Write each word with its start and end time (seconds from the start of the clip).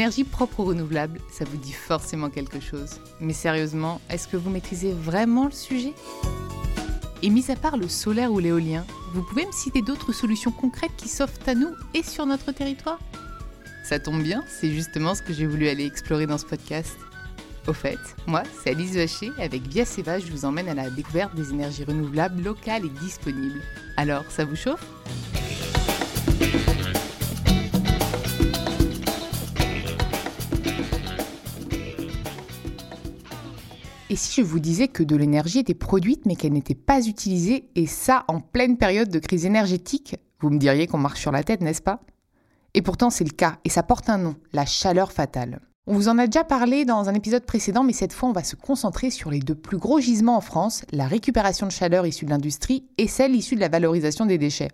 L'énergie 0.00 0.24
propre 0.24 0.60
ou 0.60 0.64
renouvelable, 0.64 1.20
ça 1.30 1.44
vous 1.44 1.58
dit 1.58 1.74
forcément 1.74 2.30
quelque 2.30 2.58
chose. 2.58 3.02
Mais 3.20 3.34
sérieusement, 3.34 4.00
est-ce 4.08 4.28
que 4.28 4.38
vous 4.38 4.48
maîtrisez 4.48 4.94
vraiment 4.94 5.44
le 5.44 5.50
sujet? 5.50 5.92
Et 7.20 7.28
mis 7.28 7.50
à 7.50 7.54
part 7.54 7.76
le 7.76 7.86
solaire 7.86 8.32
ou 8.32 8.38
l'éolien, 8.38 8.86
vous 9.12 9.22
pouvez 9.22 9.44
me 9.44 9.52
citer 9.52 9.82
d'autres 9.82 10.12
solutions 10.12 10.52
concrètes 10.52 10.96
qui 10.96 11.10
s'offrent 11.10 11.46
à 11.46 11.54
nous 11.54 11.68
et 11.92 12.02
sur 12.02 12.24
notre 12.24 12.50
territoire? 12.50 12.98
Ça 13.84 13.98
tombe 13.98 14.22
bien, 14.22 14.42
c'est 14.48 14.70
justement 14.70 15.14
ce 15.14 15.20
que 15.20 15.34
j'ai 15.34 15.46
voulu 15.46 15.68
aller 15.68 15.84
explorer 15.84 16.26
dans 16.26 16.38
ce 16.38 16.46
podcast. 16.46 16.96
Au 17.66 17.74
fait, 17.74 17.98
moi, 18.26 18.44
c'est 18.64 18.70
Alice 18.70 18.94
Vacher, 18.94 19.32
avec 19.36 19.66
Via 19.68 19.84
Seva, 19.84 20.18
je 20.18 20.32
vous 20.32 20.46
emmène 20.46 20.70
à 20.70 20.74
la 20.74 20.88
découverte 20.88 21.34
des 21.34 21.50
énergies 21.50 21.84
renouvelables 21.84 22.42
locales 22.42 22.86
et 22.86 23.04
disponibles. 23.04 23.60
Alors, 23.98 24.24
ça 24.30 24.46
vous 24.46 24.56
chauffe? 24.56 24.86
Et 34.10 34.16
si 34.16 34.40
je 34.40 34.44
vous 34.44 34.58
disais 34.58 34.88
que 34.88 35.04
de 35.04 35.14
l'énergie 35.14 35.60
était 35.60 35.72
produite 35.72 36.26
mais 36.26 36.34
qu'elle 36.34 36.52
n'était 36.52 36.74
pas 36.74 37.06
utilisée, 37.06 37.70
et 37.76 37.86
ça 37.86 38.24
en 38.26 38.40
pleine 38.40 38.76
période 38.76 39.08
de 39.08 39.20
crise 39.20 39.46
énergétique, 39.46 40.16
vous 40.40 40.50
me 40.50 40.58
diriez 40.58 40.88
qu'on 40.88 40.98
marche 40.98 41.20
sur 41.20 41.30
la 41.30 41.44
tête, 41.44 41.60
n'est-ce 41.60 41.80
pas? 41.80 42.00
Et 42.74 42.82
pourtant 42.82 43.10
c'est 43.10 43.22
le 43.22 43.30
cas, 43.30 43.58
et 43.64 43.68
ça 43.68 43.84
porte 43.84 44.10
un 44.10 44.18
nom, 44.18 44.34
la 44.52 44.66
chaleur 44.66 45.12
fatale. 45.12 45.60
On 45.86 45.94
vous 45.94 46.08
en 46.08 46.18
a 46.18 46.26
déjà 46.26 46.42
parlé 46.42 46.84
dans 46.84 47.08
un 47.08 47.14
épisode 47.14 47.46
précédent, 47.46 47.84
mais 47.84 47.92
cette 47.92 48.12
fois 48.12 48.28
on 48.28 48.32
va 48.32 48.42
se 48.42 48.56
concentrer 48.56 49.10
sur 49.10 49.30
les 49.30 49.38
deux 49.38 49.54
plus 49.54 49.78
gros 49.78 50.00
gisements 50.00 50.36
en 50.36 50.40
France, 50.40 50.82
la 50.90 51.06
récupération 51.06 51.68
de 51.68 51.72
chaleur 51.72 52.04
issue 52.04 52.24
de 52.24 52.30
l'industrie 52.30 52.88
et 52.98 53.06
celle 53.06 53.36
issue 53.36 53.54
de 53.54 53.60
la 53.60 53.68
valorisation 53.68 54.26
des 54.26 54.38
déchets. 54.38 54.72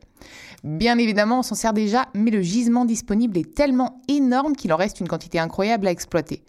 Bien 0.64 0.96
évidemment 0.96 1.40
on 1.40 1.42
s'en 1.42 1.54
sert 1.54 1.74
déjà, 1.74 2.06
mais 2.14 2.30
le 2.30 2.40
gisement 2.40 2.86
disponible 2.86 3.36
est 3.36 3.54
tellement 3.54 4.00
énorme 4.08 4.56
qu'il 4.56 4.72
en 4.72 4.76
reste 4.76 5.00
une 5.00 5.08
quantité 5.08 5.38
incroyable 5.38 5.88
à 5.88 5.90
exploiter. 5.90 6.42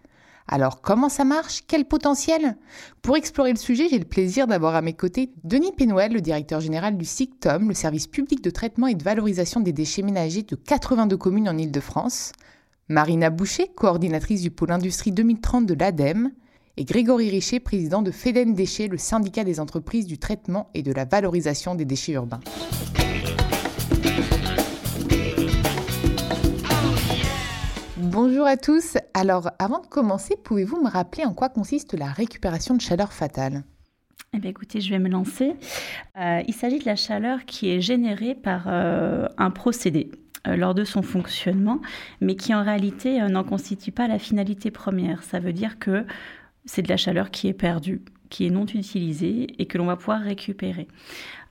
Alors 0.48 0.82
comment 0.82 1.10
ça 1.10 1.26
marche? 1.26 1.64
Quel 1.68 1.86
potentiel? 1.86 2.56
Pour 3.02 3.18
explorer 3.18 3.52
le 3.52 3.58
sujet, 3.58 3.88
j'ai 3.90 4.00
le 4.00 4.06
plaisir 4.06 4.48
d'avoir 4.48 4.76
à 4.76 4.82
mes 4.82 4.94
côtés 4.94 5.32
Denis 5.44 5.74
Pénouel, 5.74 6.14
le 6.14 6.22
directeur 6.22 6.62
général 6.62 6.98
du 6.98 7.04
SICTOM, 7.04 7.68
le 7.68 7.74
service 7.74 8.08
public 8.08 8.42
de 8.42 8.50
traitement 8.50 8.88
et 8.88 8.96
de 8.96 9.04
valorisation 9.04 9.60
des 9.60 9.74
déchets 9.74 10.04
ménagers 10.04 10.44
de 10.44 10.56
82 10.56 11.18
communes 11.18 11.50
en 11.50 11.58
Ile-de-France, 11.58 12.32
Marina 12.88 13.30
Boucher, 13.30 13.68
coordinatrice 13.76 14.42
du 14.42 14.50
pôle 14.50 14.72
industrie 14.72 15.12
2030 15.12 15.66
de 15.66 15.74
l'ADEME, 15.74 16.32
et 16.78 16.86
Grégory 16.86 17.30
Richer, 17.30 17.60
président 17.60 18.02
de 18.02 18.12
FEDEN 18.12 18.54
Déchets, 18.54 18.88
le 18.88 18.98
syndicat 18.98 19.44
des 19.44 19.60
entreprises 19.60 20.06
du 20.06 20.20
traitement 20.20 20.70
et 20.74 20.84
de 20.84 20.94
la 20.94 21.06
valorisation 21.06 21.76
des 21.76 21.86
déchets 21.86 22.14
urbains. 22.14 22.40
Bonjour 28.20 28.48
à 28.48 28.58
tous. 28.58 28.98
Alors, 29.14 29.52
avant 29.60 29.80
de 29.80 29.86
commencer, 29.86 30.36
pouvez-vous 30.44 30.82
me 30.82 30.90
rappeler 30.90 31.24
en 31.24 31.36
quoi 31.36 31.50
consiste 31.50 31.94
la 31.94 32.08
récupération 32.08 32.74
de 32.74 32.82
chaleur 32.82 33.14
fatale? 33.14 33.64
Eh 34.34 34.40
bien, 34.40 34.50
écoutez, 34.50 34.82
je 34.82 34.90
vais 34.90 34.98
me 34.98 35.08
lancer. 35.08 35.54
Euh, 36.20 36.42
il 36.48 36.56
s'agit 36.56 36.80
de 36.80 36.86
la 36.86 36.96
chaleur 36.96 37.46
qui 37.46 37.70
est 37.70 37.80
générée 37.80 38.34
par 38.34 38.64
euh, 38.66 39.28
un 39.38 39.52
procédé 39.52 40.10
euh, 40.48 40.56
lors 40.56 40.74
de 40.74 40.84
son 40.84 41.04
fonctionnement, 41.04 41.80
mais 42.20 42.36
qui 42.36 42.56
en 42.56 42.64
réalité 42.64 43.20
n'en 43.30 43.44
constitue 43.44 43.92
pas 43.92 44.08
la 44.08 44.18
finalité 44.18 44.72
première. 44.72 45.22
Ça 45.22 45.40
veut 45.40 45.54
dire 45.54 45.78
que 45.78 46.04
c'est 46.66 46.82
de 46.82 46.90
la 46.90 46.98
chaleur 46.98 47.30
qui 47.30 47.48
est 47.48 47.54
perdue, 47.54 48.02
qui 48.32 48.48
est 48.48 48.50
non 48.50 48.66
utilisée 48.66 49.46
et 49.60 49.68
que 49.68 49.78
l'on 49.78 49.86
va 49.86 49.96
pouvoir 49.96 50.22
récupérer. 50.22 50.88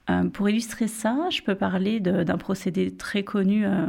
Euh, 0.09 0.25
pour 0.29 0.49
illustrer 0.49 0.87
ça, 0.87 1.29
je 1.31 1.43
peux 1.43 1.55
parler 1.55 1.99
d'un 2.01 2.39
procédé 2.39 2.95
très 2.95 3.25
connu 3.25 3.65
euh, 3.67 3.87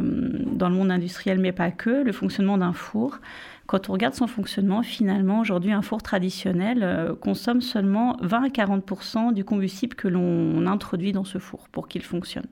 dans 0.52 0.70
le 0.70 0.76
monde 0.76 0.92
industriel, 0.92 1.40
mais 1.40 1.52
pas 1.52 1.72
que, 1.72 1.90
le 2.04 2.12
fonctionnement 2.12 2.58
d'un 2.58 2.74
four. 2.74 3.20
Quand 3.68 3.90
on 3.90 3.94
regarde 3.94 4.16
son 4.16 4.28
fonctionnement, 4.28 4.82
finalement, 4.82 5.42
aujourd'hui, 5.42 5.72
un 5.72 5.82
four 5.82 6.02
traditionnel 6.02 6.82
euh, 6.82 7.14
consomme 7.16 7.62
seulement 7.62 8.18
20 8.22 8.46
à 8.46 8.48
40% 8.48 9.34
du 9.34 9.44
combustible 9.44 9.96
que 9.96 10.08
l'on 10.08 10.66
introduit 10.66 11.12
dans 11.12 11.26
ce 11.26 11.38
four 11.38 11.68
pour 11.70 11.88
qu'il 11.88 12.02
fonctionne. 12.02 12.48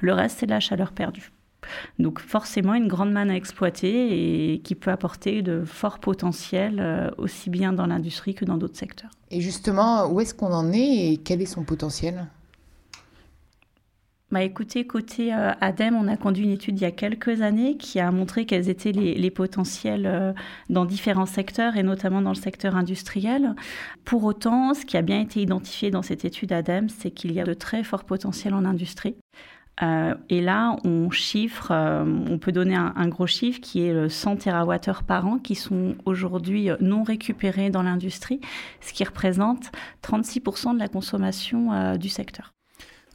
Le 0.00 0.12
reste, 0.12 0.38
c'est 0.38 0.46
la 0.46 0.60
chaleur 0.60 0.92
perdue. 0.92 1.32
Donc 1.98 2.20
forcément 2.20 2.74
une 2.74 2.86
grande 2.86 3.10
manne 3.10 3.30
à 3.30 3.36
exploiter 3.36 4.52
et 4.52 4.60
qui 4.60 4.76
peut 4.76 4.92
apporter 4.92 5.42
de 5.42 5.64
forts 5.64 5.98
potentiels 5.98 7.12
aussi 7.18 7.50
bien 7.50 7.72
dans 7.72 7.86
l'industrie 7.86 8.34
que 8.34 8.44
dans 8.44 8.56
d'autres 8.56 8.76
secteurs. 8.78 9.10
Et 9.32 9.40
justement, 9.40 10.06
où 10.06 10.20
est-ce 10.20 10.34
qu'on 10.34 10.52
en 10.52 10.72
est 10.72 11.12
et 11.12 11.16
quel 11.16 11.42
est 11.42 11.46
son 11.46 11.64
potentiel? 11.64 12.28
Bah 14.30 14.42
écoutez, 14.42 14.86
côté 14.86 15.32
euh, 15.32 15.52
ADEME, 15.62 15.96
on 15.96 16.06
a 16.06 16.18
conduit 16.18 16.44
une 16.44 16.50
étude 16.50 16.78
il 16.78 16.82
y 16.82 16.86
a 16.86 16.90
quelques 16.90 17.40
années 17.40 17.78
qui 17.78 17.98
a 17.98 18.10
montré 18.10 18.44
quels 18.44 18.68
étaient 18.68 18.92
les, 18.92 19.30
potentiels 19.30 20.04
euh, 20.04 20.34
dans 20.68 20.84
différents 20.84 21.24
secteurs 21.24 21.78
et 21.78 21.82
notamment 21.82 22.20
dans 22.20 22.32
le 22.32 22.36
secteur 22.36 22.76
industriel. 22.76 23.54
Pour 24.04 24.24
autant, 24.24 24.74
ce 24.74 24.84
qui 24.84 24.98
a 24.98 25.02
bien 25.02 25.18
été 25.20 25.40
identifié 25.40 25.90
dans 25.90 26.02
cette 26.02 26.26
étude 26.26 26.52
ADEME, 26.52 26.90
c'est 26.90 27.10
qu'il 27.10 27.32
y 27.32 27.40
a 27.40 27.44
de 27.44 27.54
très 27.54 27.82
forts 27.82 28.04
potentiels 28.04 28.52
en 28.52 28.66
industrie. 28.66 29.16
Euh, 29.82 30.14
et 30.28 30.42
là, 30.42 30.76
on 30.84 31.08
chiffre, 31.10 31.72
on 31.72 32.38
peut 32.38 32.52
donner 32.52 32.74
un, 32.74 32.92
un, 32.96 33.08
gros 33.08 33.26
chiffre 33.26 33.60
qui 33.62 33.80
est 33.80 34.10
100 34.10 34.36
TWh 34.36 35.04
par 35.06 35.26
an 35.26 35.38
qui 35.38 35.54
sont 35.54 35.94
aujourd'hui 36.04 36.68
non 36.80 37.02
récupérés 37.02 37.70
dans 37.70 37.82
l'industrie, 37.82 38.42
ce 38.82 38.92
qui 38.92 39.04
représente 39.04 39.70
36% 40.02 40.74
de 40.74 40.78
la 40.78 40.88
consommation 40.88 41.96
du 41.96 42.10
secteur. 42.10 42.52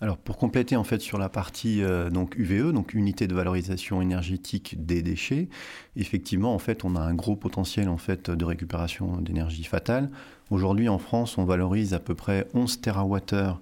Alors 0.04 0.18
pour 0.18 0.36
compléter 0.36 0.76
en 0.76 0.84
fait 0.84 1.00
sur 1.00 1.18
la 1.18 1.30
partie 1.30 1.82
euh, 1.82 2.10
UVE, 2.36 2.74
donc 2.74 2.94
unité 2.94 3.26
de 3.26 3.34
valorisation 3.34 4.02
énergétique 4.02 4.86
des 4.86 5.02
déchets, 5.02 5.48
effectivement 5.96 6.54
en 6.54 6.60
fait 6.60 6.84
on 6.84 6.98
a 6.98 7.00
un 7.00 7.14
gros 7.14 7.38
potentiel 7.38 7.88
en 7.88 7.96
fait 7.96 8.30
de 8.30 8.44
récupération 8.44 9.16
d'énergie 9.22 9.64
fatale. 9.64 10.10
Aujourd'hui 10.50 10.90
en 10.90 10.98
France 10.98 11.38
on 11.38 11.46
valorise 11.46 11.94
à 11.94 12.00
peu 12.00 12.16
près 12.16 12.46
11 12.54 12.82
TWh 12.82 13.54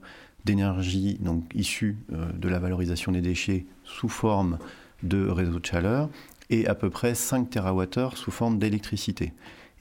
d'énergie 0.44 1.19
donc 1.22 1.44
issue 1.53 2.00
euh, 2.12 2.31
de 2.31 2.50
la 2.50 2.58
valorisation 2.58 3.12
des 3.12 3.22
déchets 3.22 3.68
sous 3.84 4.09
forme 4.09 4.58
de 5.03 5.28
réseau 5.28 5.59
de 5.59 5.66
chaleur 5.68 6.09
et 6.50 6.66
à 6.66 6.73
peu 6.73 6.90
près 6.90 7.13
5 7.13 7.52
TWh 7.52 8.16
sous 8.16 8.31
forme 8.31 8.58
d'électricité. 8.58 9.31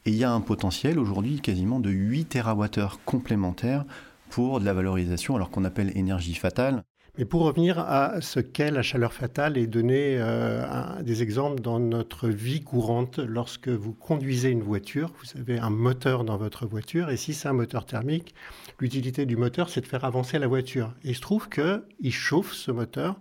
Et 0.05 0.11
il 0.11 0.17
y 0.17 0.25
a 0.25 0.31
un 0.31 0.43
potentiel 0.43 0.99
aujourd'hui 0.99 1.41
quasiment 1.41 1.81
de 1.81 1.89
8 1.89 2.27
TWh 2.27 2.99
complémentaires 3.07 3.87
pour 4.31 4.61
de 4.61 4.65
la 4.65 4.73
valorisation, 4.73 5.37
alors 5.37 5.51
qu'on 5.51 5.65
appelle 5.65 5.97
énergie 5.97 6.35
fatale. 6.35 6.85
Mais 7.19 7.25
pour 7.25 7.43
revenir 7.43 7.79
à 7.79 8.21
ce 8.21 8.39
qu'est 8.41 8.71
la 8.71 8.83
chaleur 8.83 9.13
fatale 9.13 9.59
et 9.59 9.67
donner 9.67 10.17
euh, 10.19 11.03
des 11.03 11.23
exemples 11.23 11.61
dans 11.61 11.81
notre 11.81 12.29
vie 12.29 12.63
courante, 12.63 13.19
lorsque 13.19 13.69
vous 13.69 13.93
conduisez 13.93 14.51
une 14.51 14.63
voiture, 14.63 15.13
vous 15.21 15.41
avez 15.41 15.59
un 15.59 15.71
moteur 15.71 16.25
dans 16.25 16.37
votre 16.37 16.67
voiture, 16.67 17.11
et 17.11 17.17
si 17.17 17.35
c'est 17.35 17.49
un 17.49 17.53
moteur 17.53 17.85
thermique, 17.85 18.35
l'utilité 18.79 19.27
du 19.27 19.37
moteur, 19.37 19.69
c'est 19.69 19.81
de 19.81 19.87
faire 19.87 20.05
avancer 20.05 20.39
la 20.39 20.47
voiture. 20.47 20.95
Et 21.05 21.11
il 21.11 21.15
se 21.17 21.21
trouve 21.21 21.49
qu'il 21.49 22.13
chauffe 22.13 22.53
ce 22.53 22.71
moteur, 22.71 23.17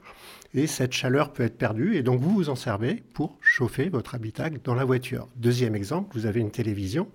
et 0.54 0.68
cette 0.68 0.94
chaleur 0.94 1.34
peut 1.34 1.44
être 1.44 1.58
perdue, 1.58 1.96
et 1.96 2.04
donc 2.04 2.22
vous 2.22 2.32
vous 2.32 2.50
en 2.50 2.56
servez 2.56 3.04
pour 3.14 3.38
chauffer 3.42 3.90
votre 3.90 4.16
habitacle 4.16 4.60
dans 4.64 4.76
la 4.76 4.86
voiture. 4.86 5.28
Deuxième 5.36 5.76
exemple, 5.76 6.10
vous 6.14 6.28
avez 6.28 6.40
une 6.40 6.52
télévision. 6.52 7.08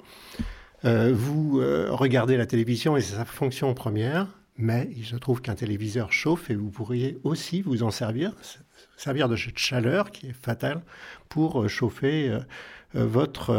Euh, 0.84 1.14
vous 1.14 1.60
euh, 1.60 1.88
regardez 1.90 2.36
la 2.36 2.44
télévision 2.44 2.96
et 2.96 3.00
c'est 3.00 3.16
sa 3.16 3.24
fonction 3.24 3.72
première, 3.72 4.26
mais 4.58 4.90
il 4.96 5.06
se 5.06 5.16
trouve 5.16 5.40
qu'un 5.40 5.54
téléviseur 5.54 6.12
chauffe 6.12 6.50
et 6.50 6.54
vous 6.54 6.70
pourriez 6.70 7.18
aussi 7.24 7.62
vous 7.62 7.82
en 7.82 7.90
servir, 7.90 8.34
servir 8.98 9.28
de 9.30 9.36
cette 9.36 9.56
chaleur 9.56 10.10
qui 10.10 10.26
est 10.26 10.34
fatale 10.34 10.82
pour 11.30 11.62
euh, 11.62 11.68
chauffer 11.68 12.38
votre, 12.92 13.52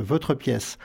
votre 0.00 0.34
pièce. 0.34 0.76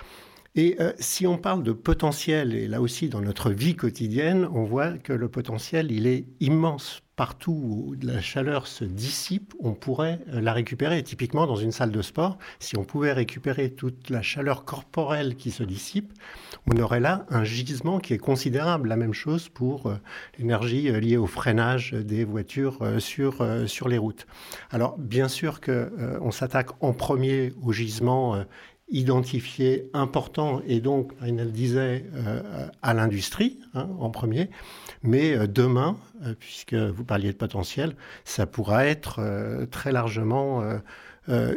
Et 0.55 0.77
si 0.99 1.25
on 1.25 1.37
parle 1.39 1.63
de 1.63 1.71
potentiel, 1.71 2.53
et 2.53 2.67
là 2.67 2.79
aussi 2.79 3.09
dans 3.09 3.21
notre 3.21 3.49
vie 3.49 3.75
quotidienne, 3.75 4.47
on 4.53 4.65
voit 4.65 4.91
que 4.99 5.13
le 5.13 5.29
potentiel, 5.29 5.91
il 5.91 6.05
est 6.05 6.25
immense 6.39 7.01
partout 7.17 7.51
où 7.51 7.95
la 8.01 8.21
chaleur 8.21 8.67
se 8.67 8.85
dissipe, 8.85 9.55
on 9.59 9.73
pourrait 9.73 10.19
euh, 10.29 10.39
la 10.39 10.53
récupérer. 10.53 11.01
Typiquement, 11.03 11.47
dans 11.47 11.55
une 11.55 11.71
salle 11.71 11.91
de 11.91 12.01
sport, 12.03 12.37
si 12.59 12.77
on 12.77 12.85
pouvait 12.85 13.11
récupérer 13.11 13.71
toute 13.71 14.11
la 14.11 14.21
chaleur 14.21 14.63
corporelle 14.63 15.35
qui 15.35 15.49
se 15.49 15.63
dissipe, 15.63 16.13
on 16.67 16.77
aurait 16.77 16.99
là 16.99 17.25
un 17.29 17.43
gisement 17.43 17.99
qui 17.99 18.13
est 18.13 18.19
considérable. 18.19 18.87
La 18.87 18.97
même 18.97 19.13
chose 19.13 19.49
pour 19.49 19.87
euh, 19.87 19.95
l'énergie 20.37 20.89
euh, 20.89 20.99
liée 20.99 21.17
au 21.17 21.25
freinage 21.25 21.93
des 21.93 22.23
voitures 22.23 22.79
sur, 22.99 23.45
sur 23.67 23.87
les 23.87 23.97
routes. 23.97 24.27
Alors, 24.69 24.97
bien 24.99 25.27
sûr 25.27 25.59
qu'on 25.59 26.31
s'attaque 26.31 26.69
en 26.81 26.93
premier 26.93 27.51
au 27.63 27.73
gisement 27.73 28.45
identifié 28.89 29.89
important 29.93 30.61
et 30.67 30.79
donc, 30.79 31.11
il 31.25 31.35
disait, 31.51 32.05
à 32.81 32.93
l'industrie 32.93 33.59
hein, 33.73 33.89
en 33.99 34.09
premier. 34.09 34.49
Mais 35.03 35.35
euh, 35.35 35.47
demain, 35.47 35.97
euh, 36.25 36.33
puisque 36.37 36.73
vous 36.73 37.03
parliez 37.03 37.31
de 37.31 37.37
potentiel, 37.37 37.95
ça 38.25 38.45
pourra 38.45 38.85
être 38.85 39.19
euh, 39.19 39.65
très 39.65 39.91
largement 39.91 40.63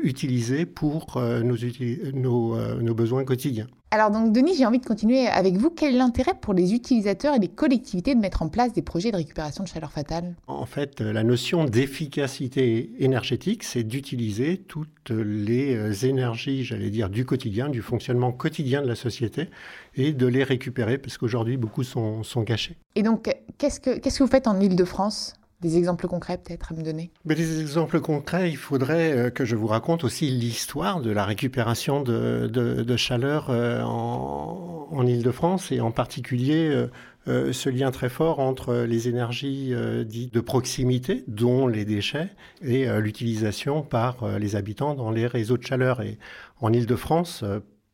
utilisé 0.02 0.66
pour 0.66 1.20
nos, 1.44 2.94
besoins 2.94 3.24
quotidiens. 3.24 3.68
Alors 3.92 4.12
donc 4.12 4.32
Denis, 4.32 4.54
j'ai 4.54 4.66
envie 4.66 4.78
de 4.78 4.86
continuer 4.86 5.26
avec 5.26 5.56
vous. 5.56 5.68
Quel 5.68 5.96
est 5.96 5.98
l'intérêt 5.98 6.34
pour 6.40 6.54
les 6.54 6.74
utilisateurs 6.74 7.34
et 7.34 7.40
les 7.40 7.48
collectivités 7.48 8.14
de 8.14 8.20
mettre 8.20 8.42
en 8.42 8.48
place 8.48 8.72
des 8.72 8.82
projets 8.82 9.10
de 9.10 9.16
récupération 9.16 9.64
de 9.64 9.68
chaleur 9.68 9.90
fatale? 9.90 10.36
En 10.46 10.64
fait, 10.64 11.00
la 11.00 11.24
notion 11.24 11.64
d'efficacité 11.64 12.92
énergétique, 13.00 13.64
c'est 13.64 13.82
d'utiliser 13.82 14.58
toutes 14.58 15.10
les 15.10 15.74
euh, 15.74 15.92
énergies, 16.06 16.62
j'allais 16.62 16.90
dire, 16.90 17.10
du 17.10 17.24
quotidien, 17.24 17.68
du 17.68 17.82
fonctionnement 17.82 18.30
quotidien 18.30 18.80
de 18.80 18.86
la 18.86 18.94
société, 18.94 19.50
et 19.96 20.12
de 20.12 20.26
les 20.28 20.44
récupérer, 20.44 20.96
parce 20.96 21.18
qu'aujourd'hui, 21.18 21.56
beaucoup 21.56 21.82
sont, 21.82 22.22
sont 22.22 22.42
gâchés. 22.42 22.76
Et 22.94 23.02
donc, 23.02 23.28
qu'est-ce 23.58 23.80
que, 23.80 23.98
qu'est-ce 23.98 24.20
que 24.20 24.24
vous 24.24 24.30
faites 24.30 24.46
en 24.46 24.60
Ile-de-France 24.60 25.34
des 25.60 25.76
exemples 25.76 26.06
concrets 26.08 26.38
peut-être 26.38 26.72
à 26.72 26.74
me 26.74 26.82
donner? 26.82 27.10
Mais 27.24 27.34
Des 27.34 27.60
exemples 27.60 28.00
concrets, 28.00 28.50
il 28.50 28.56
faudrait 28.56 29.12
euh, 29.12 29.30
que 29.30 29.44
je 29.44 29.56
vous 29.56 29.66
raconte 29.66 30.04
aussi 30.04 30.28
l'histoire 30.30 31.00
de 31.00 31.10
la 31.10 31.24
récupération 31.24 32.02
de, 32.02 32.96
chaleur 32.96 33.50
euh, 33.50 33.82
en, 33.82 34.88
en 34.90 35.06
Ile-de-France 35.06 35.72
et 35.72 35.80
en 35.80 35.90
particulier 35.90 36.88
euh, 37.28 37.52
ce 37.52 37.68
lien 37.68 37.90
très 37.90 38.08
fort 38.08 38.40
entre 38.40 38.74
les 38.74 39.08
énergies 39.08 39.74
dites 40.06 40.32
de 40.32 40.40
proximité, 40.40 41.24
dont 41.28 41.66
les 41.66 41.84
déchets, 41.84 42.30
et 42.62 42.88
l'utilisation 42.98 43.82
par 43.82 44.38
les 44.38 44.56
habitants 44.56 44.94
dans 44.94 45.10
les 45.10 45.26
réseaux 45.26 45.58
de 45.58 45.62
chaleur. 45.62 46.00
Et 46.00 46.18
en 46.60 46.72
Ile-de-France, 46.72 47.44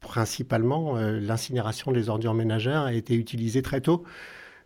principalement, 0.01 0.95
l'incinération 0.97 1.91
des 1.91 2.09
ordures 2.09 2.35
ménagères 2.35 2.83
a 2.83 2.93
été 2.93 3.15
utilisée 3.15 3.63
très 3.63 3.81
tôt 3.81 4.05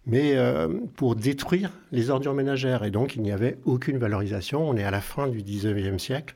mais 0.07 0.37
euh, 0.37 0.69
pour 0.97 1.15
détruire 1.17 1.71
les 1.93 2.11
ordures 2.11 2.35
ménagères. 2.35 2.85
Et 2.85 2.91
donc, 2.91 3.17
il 3.17 3.23
n'y 3.23 3.33
avait 3.33 3.59
aucune 3.65 3.99
valorisation. 3.99 4.69
On 4.69 4.77
est 4.77 4.85
à 4.85 4.91
la 4.91 5.01
fin 5.01 5.29
du 5.29 5.43
19e 5.43 5.99
siècle. 5.99 6.35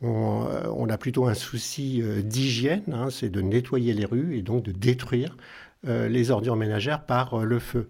On, 0.00 0.46
euh, 0.48 0.86
a 0.88 0.98
plutôt 0.98 1.26
un 1.26 1.34
souci 1.34 2.00
euh, 2.02 2.22
d'hygiène, 2.22 2.82
hein, 2.92 3.08
c'est 3.10 3.30
de 3.30 3.40
nettoyer 3.40 3.92
les 3.94 4.04
rues 4.04 4.36
et 4.36 4.42
donc 4.42 4.64
de 4.64 4.72
détruire 4.72 5.36
les 5.84 6.30
ordures 6.30 6.54
ménagères 6.54 7.04
par 7.06 7.44
le 7.44 7.58
feu. 7.58 7.88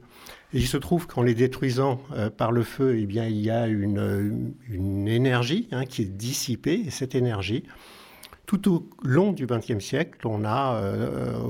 Il 0.55 0.67
se 0.67 0.79
trouve 0.79 1.07
qu'en 1.07 1.21
les 1.21 1.35
détruisant 1.35 2.01
par 2.39 2.51
le 2.51 2.63
feu, 2.63 2.97
eh 2.99 3.05
bien, 3.05 3.27
il 3.27 3.37
y 3.37 3.51
a 3.51 3.67
une, 3.67 4.55
une 4.71 5.09
énergie 5.09 5.69
hein, 5.73 5.85
qui 5.85 6.01
est 6.01 6.07
dissipée, 6.07 6.85
et 6.87 6.91
cette 6.91 7.15
énergie, 7.15 7.65
tout 8.47 8.73
au 8.73 8.89
long 9.03 9.33
du 9.33 9.45
XXe 9.45 9.85
siècle, 9.85 10.27
on 10.27 10.47
a 10.47 10.81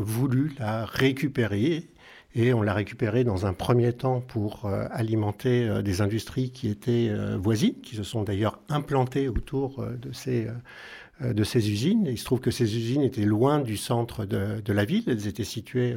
voulu 0.01 0.57
la 0.59 0.85
récupérer 0.85 1.87
et 2.35 2.55
on 2.55 2.63
l'a 2.63 2.73
récupéré 2.73 3.25
dans 3.25 3.45
un 3.47 3.53
premier 3.53 3.93
temps 3.93 4.21
pour 4.21 4.65
euh, 4.65 4.87
alimenter 4.91 5.69
euh, 5.69 5.83
des 5.83 6.01
industries 6.01 6.51
qui 6.51 6.69
étaient 6.69 7.09
euh, 7.11 7.37
voisines, 7.37 7.75
qui 7.83 7.95
se 7.95 8.03
sont 8.03 8.23
d'ailleurs 8.23 8.59
implantées 8.69 9.29
autour 9.29 9.85
de 9.85 10.13
ces, 10.13 10.49
usines. 11.69 12.07
il 12.07 12.19
se 12.19 12.25
trouve 12.25 12.41
que 12.41 12.51
ces 12.51 12.77
usines 12.77 13.03
étaient 13.03 13.25
loin 13.25 13.61
du 13.61 13.77
centre 13.77 14.25
de, 14.25 14.73
la 14.73 14.85
ville. 14.85 15.05
Elles 15.07 15.27
étaient 15.27 15.45
situées 15.45 15.97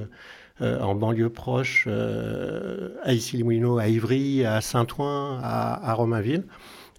en 0.59 0.95
banlieue 0.95 1.29
proche, 1.29 1.87
à 1.87 3.13
Issy-les-Moulineaux, 3.13 3.77
à 3.77 3.87
Ivry, 3.87 4.45
à 4.45 4.61
Saint-Ouen, 4.61 5.39
à, 5.41 5.89
à, 5.89 5.93
Romainville. 5.93 6.43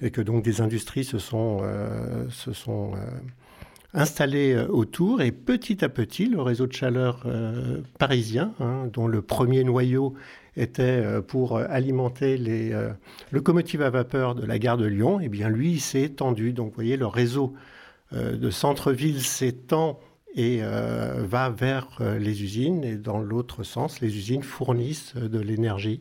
Et 0.00 0.10
que 0.10 0.20
donc 0.20 0.42
des 0.44 0.60
industries 0.60 1.04
se 1.04 1.18
sont, 1.18 1.62
se 2.30 2.52
sont 2.52 2.92
installés 3.96 4.52
euh, 4.52 4.68
autour 4.68 5.22
et 5.22 5.32
petit 5.32 5.84
à 5.84 5.88
petit, 5.88 6.26
le 6.26 6.40
réseau 6.40 6.66
de 6.66 6.72
chaleur 6.72 7.22
euh, 7.26 7.80
parisien, 7.98 8.52
hein, 8.60 8.88
dont 8.92 9.08
le 9.08 9.22
premier 9.22 9.64
noyau 9.64 10.14
était 10.56 10.82
euh, 10.82 11.22
pour 11.22 11.56
alimenter 11.56 12.36
les 12.36 12.72
locomotives 13.32 13.82
à 13.82 13.90
vapeur 13.90 14.34
de 14.34 14.46
la 14.46 14.58
gare 14.58 14.76
de 14.76 14.86
Lyon, 14.86 15.20
et 15.20 15.24
eh 15.24 15.28
bien 15.28 15.48
lui 15.48 15.80
s'est 15.80 16.02
étendu. 16.02 16.52
Donc 16.52 16.68
vous 16.68 16.74
voyez, 16.76 16.96
le 16.96 17.06
réseau 17.06 17.54
de 18.12 18.50
centre-ville 18.50 19.20
s'étend 19.20 19.98
et 20.36 20.60
va 20.60 21.50
vers 21.50 21.98
les 22.20 22.44
usines 22.44 22.84
et 22.84 22.94
dans 22.94 23.18
l'autre 23.18 23.64
sens, 23.64 24.00
les 24.00 24.16
usines 24.16 24.44
fournissent 24.44 25.16
de 25.16 25.40
l'énergie 25.40 26.00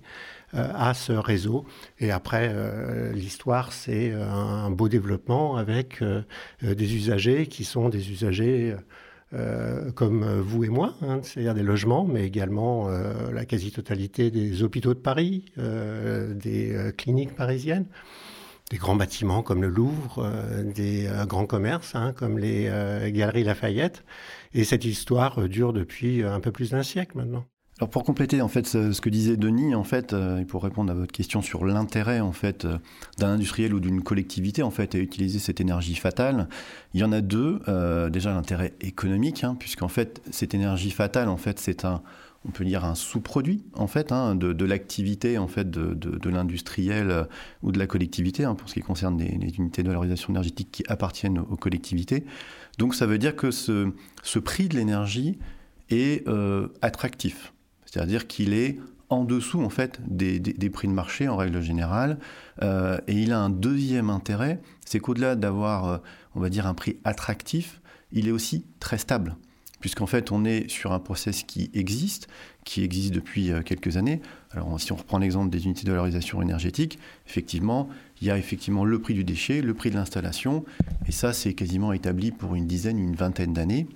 à 0.55 0.93
ce 0.93 1.11
réseau. 1.11 1.65
Et 1.99 2.11
après, 2.11 2.49
euh, 2.53 3.11
l'histoire, 3.11 3.73
c'est 3.73 4.11
euh, 4.11 4.25
un 4.29 4.69
beau 4.71 4.89
développement 4.89 5.57
avec 5.57 6.03
des 6.61 6.95
usagers 6.95 7.47
qui 7.47 7.63
sont 7.63 7.89
des 7.89 8.11
usagers 8.11 8.75
comme 9.95 10.39
vous 10.39 10.63
et 10.63 10.69
moi, 10.69 10.95
hein, 11.01 11.19
c'est-à-dire 11.21 11.53
des 11.53 11.63
logements, 11.63 12.05
mais 12.05 12.25
également 12.25 12.87
la 12.87 13.43
quasi-totalité 13.43 14.31
des 14.31 14.63
hôpitaux 14.63 14.93
de 14.93 14.99
Paris, 14.99 15.45
des 15.57 16.93
cliniques 16.97 17.35
parisiennes, 17.35 17.85
des 18.71 18.77
grands 18.77 18.95
bâtiments 18.95 19.41
comme 19.41 19.61
le 19.61 19.67
Louvre, 19.67 20.31
des 20.63 21.09
grands 21.27 21.47
commerces 21.47 21.95
hein, 21.95 22.13
comme 22.13 22.39
les 22.39 22.69
Galeries 23.11 23.43
Lafayette. 23.43 24.05
Et 24.53 24.63
cette 24.63 24.85
histoire 24.85 25.49
dure 25.49 25.73
depuis 25.73 26.23
un 26.23 26.39
peu 26.39 26.51
plus 26.51 26.71
d'un 26.71 26.83
siècle 26.83 27.17
maintenant. 27.17 27.45
Alors 27.79 27.89
pour 27.89 28.05
compléter 28.05 28.41
en 28.41 28.47
fait 28.47 28.65
ce, 28.67 29.01
que 29.01 29.09
disait 29.09 29.35
Denis 29.35 29.75
en 29.75 29.83
fait 29.83 30.13
euh, 30.13 30.39
et 30.39 30.45
pour 30.45 30.63
répondre 30.63 30.89
à 30.91 30.95
votre 30.95 31.11
question 31.11 31.41
sur 31.41 31.65
l'intérêt 31.65 32.21
en 32.21 32.31
fait 32.31 32.63
euh, 32.63 32.77
d'un 33.17 33.31
industriel 33.33 33.73
ou 33.73 33.81
d'une 33.81 34.01
collectivité 34.01 34.63
en 34.63 34.71
fait 34.71 34.95
à 34.95 34.97
utiliser 34.97 35.39
cette 35.39 35.59
énergie 35.59 35.95
fatale, 35.95 36.47
il 36.93 37.01
y 37.01 37.03
en 37.03 37.11
a 37.11 37.19
deux. 37.19 37.59
Euh, 37.67 38.09
déjà 38.09 38.31
l'intérêt 38.31 38.73
économique 38.79 39.43
hein, 39.43 39.57
puisqu'en 39.59 39.89
fait 39.89 40.21
cette 40.31 40.53
énergie 40.53 40.89
fatale 40.89 41.27
en 41.27 41.35
fait 41.35 41.59
c'est 41.59 41.83
un 41.83 42.01
on 42.47 42.51
peut 42.51 42.63
dire 42.63 42.85
un 42.85 42.95
sous-produit 42.95 43.65
en 43.73 43.87
fait 43.87 44.13
hein, 44.13 44.35
de, 44.35 44.65
l'activité 44.65 45.37
en 45.37 45.47
fait 45.47 45.69
de, 45.69 45.93
de, 45.95 46.29
l'industriel 46.29 47.27
ou 47.61 47.73
de 47.73 47.79
la 47.79 47.87
collectivité 47.87 48.45
hein, 48.45 48.55
pour 48.55 48.69
ce 48.69 48.75
qui 48.75 48.81
concerne 48.81 49.17
les, 49.17 49.55
unités 49.57 49.83
de 49.83 49.87
valorisation 49.89 50.29
énergétique 50.29 50.69
qui 50.71 50.83
appartiennent 50.87 51.39
aux, 51.39 51.57
collectivités. 51.57 52.23
Donc 52.77 52.93
ça 52.93 53.07
veut 53.07 53.17
dire 53.17 53.35
que 53.35 53.49
ce, 53.49 53.91
ce 54.21 54.37
prix 54.37 54.69
de 54.69 54.75
l'énergie 54.75 55.39
est 55.89 56.23
attractif. 56.83 57.54
C'est-à-dire 57.95 58.27
qu'il 58.27 58.53
est 58.53 58.77
en 59.07 59.23
dessous 59.23 59.61
en 59.61 59.69
fait 59.69 60.01
des, 60.05 60.69
prix 60.69 60.89
de 60.89 60.93
marché 60.93 61.29
en 61.29 61.37
règle 61.37 61.61
générale. 61.61 62.17
Euh, 62.61 62.97
et 63.07 63.13
il 63.13 63.31
a 63.31 63.39
un 63.39 63.49
deuxième 63.49 64.09
intérêt, 64.09 64.59
c'est 64.85 64.99
qu'au-delà 64.99 65.37
d'avoir, 65.37 65.85
euh, 65.85 65.97
on 66.35 66.41
va 66.41 66.49
dire, 66.49 66.67
un 66.67 66.73
prix 66.73 66.97
attractif, 67.05 67.79
il 68.11 68.27
est 68.27 68.31
aussi 68.31 68.65
très 68.81 68.97
stable. 68.97 69.37
Puisqu'en 69.79 70.07
fait, 70.07 70.33
on 70.33 70.43
est 70.43 70.69
sur 70.69 70.91
un 70.91 70.99
process 70.99 71.43
qui 71.43 71.71
existe, 71.73 72.27
qui 72.65 72.83
existe 72.83 73.13
depuis 73.13 73.49
euh, 73.49 73.61
quelques 73.61 73.95
années. 73.95 74.21
Alors, 74.51 74.77
si 74.77 74.91
on 74.91 74.97
reprend 74.97 75.19
l'exemple 75.19 75.49
des 75.49 75.63
unités 75.63 75.85
de 75.85 75.91
valorisation 75.91 76.41
énergétique, 76.41 76.99
effectivement, 77.25 77.87
il 78.19 78.27
y 78.27 78.31
a 78.31 78.37
effectivement 78.37 78.83
le 78.83 78.99
prix 78.99 79.13
du 79.13 79.23
déchet, 79.23 79.61
le 79.61 79.73
prix 79.73 79.89
de 79.89 79.95
l'installation, 79.95 80.65
et 81.07 81.13
ça, 81.13 81.31
c'est 81.31 81.53
quasiment 81.53 81.93
établi 81.93 82.31
pour 82.33 82.55
une 82.55 82.67
dizaine, 82.67 82.99
une 82.99 83.15
vingtaine 83.15 83.53
d'années. 83.53 83.87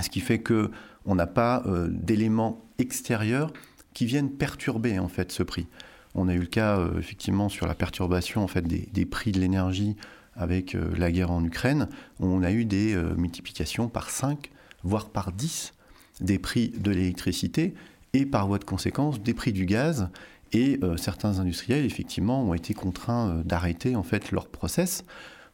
Ce 0.00 0.08
qui 0.10 0.18
fait 0.18 0.40
que 0.40 0.72
on 1.04 1.14
n'a 1.14 1.26
pas 1.26 1.62
euh, 1.66 1.88
d'éléments 1.88 2.60
extérieurs 2.78 3.52
qui 3.94 4.06
viennent 4.06 4.30
perturber 4.30 4.98
en 4.98 5.08
fait 5.08 5.32
ce 5.32 5.42
prix. 5.42 5.66
On 6.14 6.28
a 6.28 6.34
eu 6.34 6.40
le 6.40 6.46
cas 6.46 6.78
euh, 6.78 6.98
effectivement 6.98 7.48
sur 7.48 7.66
la 7.66 7.74
perturbation 7.74 8.42
en 8.42 8.46
fait 8.46 8.62
des, 8.66 9.06
prix 9.06 9.32
de 9.32 9.40
l'énergie 9.40 9.96
avec 10.36 10.74
euh, 10.74 10.90
la 10.96 11.10
guerre 11.10 11.30
en 11.30 11.44
Ukraine. 11.44 11.88
On 12.20 12.42
a 12.42 12.50
eu 12.50 12.64
des 12.64 12.96
multiplications 13.16 13.88
par 13.88 14.10
5, 14.10 14.50
voire 14.82 15.08
par 15.08 15.32
10 15.32 15.72
des 16.20 16.38
prix 16.38 16.70
de 16.70 16.90
l'électricité 16.90 17.74
et 18.12 18.26
par 18.26 18.46
voie 18.46 18.58
de 18.58 18.64
conséquence 18.64 19.20
des 19.20 19.34
prix 19.34 19.52
du 19.52 19.66
gaz. 19.66 20.08
Et 20.52 20.80
certains 20.96 21.40
industriels 21.40 21.84
effectivement 21.84 22.42
ont 22.42 22.54
été 22.54 22.72
contraints 22.72 23.42
d'arrêter 23.44 23.96
en 23.96 24.02
fait 24.02 24.32
leur 24.32 24.48
process. 24.48 25.04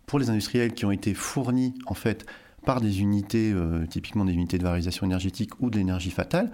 Pour 0.06 0.20
les 0.20 0.30
industriels 0.30 0.72
qui 0.72 0.84
ont 0.84 0.92
été 0.92 1.14
fournis 1.14 1.75
en 1.87 1.94
fait 1.94 2.25
par 2.64 2.80
des 2.80 3.00
unités, 3.00 3.52
euh, 3.52 3.87
typiquement 3.87 4.25
des 4.25 4.32
unités 4.32 4.58
de 4.58 4.62
valorisation 4.62 5.06
énergétique 5.06 5.50
ou 5.60 5.70
de 5.70 5.76
l'énergie 5.76 6.10
fatale, 6.10 6.50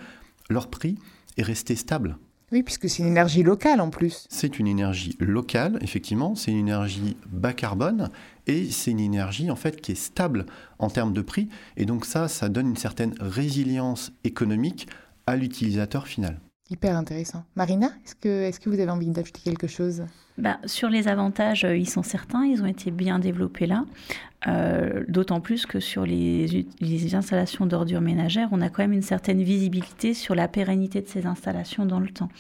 leur 0.51 0.69
prix 0.69 0.97
est 1.37 1.43
resté 1.43 1.77
stable. 1.77 2.17
Oui, 2.53 2.65
puisque 2.65 2.89
c'est 2.89 3.03
une 3.03 3.09
énergie 3.09 3.45
locale 3.45 3.81
en 3.81 3.91
plus. 3.91 4.27
C'est 4.29 4.59
une 4.59 4.67
énergie 4.67 5.17
locale, 5.21 5.79
effectivement, 5.83 6.35
c'est 6.35 6.51
une 6.51 6.59
énergie 6.59 7.17
bas 7.29 7.53
carbone 7.53 8.11
et 8.49 8.69
c'est 8.71 8.91
une 8.91 8.99
énergie 9.01 9.53
en 9.53 9.57
fait 9.57 9.81
qui 9.81 9.93
est 9.93 9.97
stable 9.97 10.47
en 10.81 10.91
termes 10.91 11.13
de 11.13 11.23
prix 11.23 11.49
et 11.77 11.85
donc 11.85 12.05
ça, 12.05 12.27
ça 12.27 12.49
donne 12.49 12.69
une 12.69 12.77
certaine 12.77 13.15
résilience 13.21 14.13
économique 14.25 14.89
à 15.29 15.37
l'utilisateur 15.37 16.09
final. 16.09 16.41
Hyper 16.71 16.97
intéressant. 16.97 17.45
Marina, 17.57 17.87
est-ce 18.05 18.15
que, 18.15 18.43
est 18.43 18.59
que 18.59 18.71
vous 18.71 18.79
avez 18.79 18.91
envie 18.91 19.11
d'ajouter 19.11 19.41
quelque 19.45 19.67
chose? 19.67 20.05
Bah, 20.39 20.59
Sur 20.67 20.89
les 20.89 21.09
avantages, 21.09 21.65
euh, 21.65 21.77
ils 21.77 21.89
sont 21.89 22.05
certains, 22.05 22.45
ils 22.45 22.63
ont 22.63 22.67
été 22.67 22.93
bien 22.93 23.19
développés 23.19 23.67
là. 23.67 23.85
Euh, 24.49 25.05
d'autant 25.07 25.41
plus 25.41 25.67
que 25.67 25.81
sur 25.81 26.07
les, 26.07 26.67
installations 27.15 27.67
d'ordures 27.67 28.01
ménagères, 28.01 28.49
on 28.53 28.63
a 28.63 28.71
quand 28.71 28.83
même 28.83 28.93
une 28.93 29.03
certaine 29.03 29.43
visibilité 29.43 30.15
sur 30.15 30.35
la 30.35 30.49
pérennité 30.49 31.03
de 31.03 31.09
ces 31.09 31.27
installations 31.27 31.85
dans 31.85 32.01
le 32.01 32.09
temps. 32.09 32.31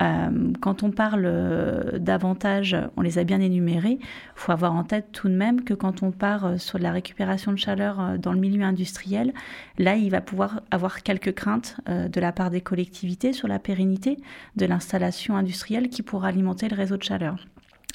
Euh, 0.00 0.52
quand 0.60 0.84
on 0.84 0.92
parle 0.92 1.24
euh, 1.26 1.98
d'avantages, 1.98 2.76
on 2.96 3.02
les 3.02 3.18
a 3.18 3.24
bien 3.24 3.40
énumérés. 3.40 3.98
Il 4.00 4.36
faut 4.36 4.52
avoir 4.52 4.74
en 4.74 4.84
tête 4.84 5.10
tout 5.12 5.28
de 5.28 5.34
même 5.34 5.64
que 5.64 5.74
quand 5.74 6.04
on 6.04 6.12
part 6.12 6.60
sur 6.60 6.78
la 6.78 6.92
récupération 6.92 7.50
de 7.50 7.58
chaleur 7.58 8.18
dans 8.18 8.32
le 8.32 8.38
milieu 8.38 8.62
industriel, 8.62 9.34
là, 9.78 9.96
il 9.96 10.10
va 10.10 10.20
pouvoir 10.20 10.60
avoir 10.70 11.02
quelques 11.02 11.34
craintes 11.34 11.78
de 11.88 12.20
la 12.20 12.32
part 12.32 12.50
des 12.50 12.60
collectivités 12.60 13.32
sur 13.32 13.48
la 13.48 13.58
pérennité 13.58 14.18
de 14.56 14.66
l'installation 14.66 15.36
industrielle 15.36 15.88
qui 15.88 16.02
pourra 16.02 16.28
alimenter 16.28 16.68
le 16.68 16.76
réseau 16.76 16.96
de 16.96 17.02
chaleur. 17.02 17.44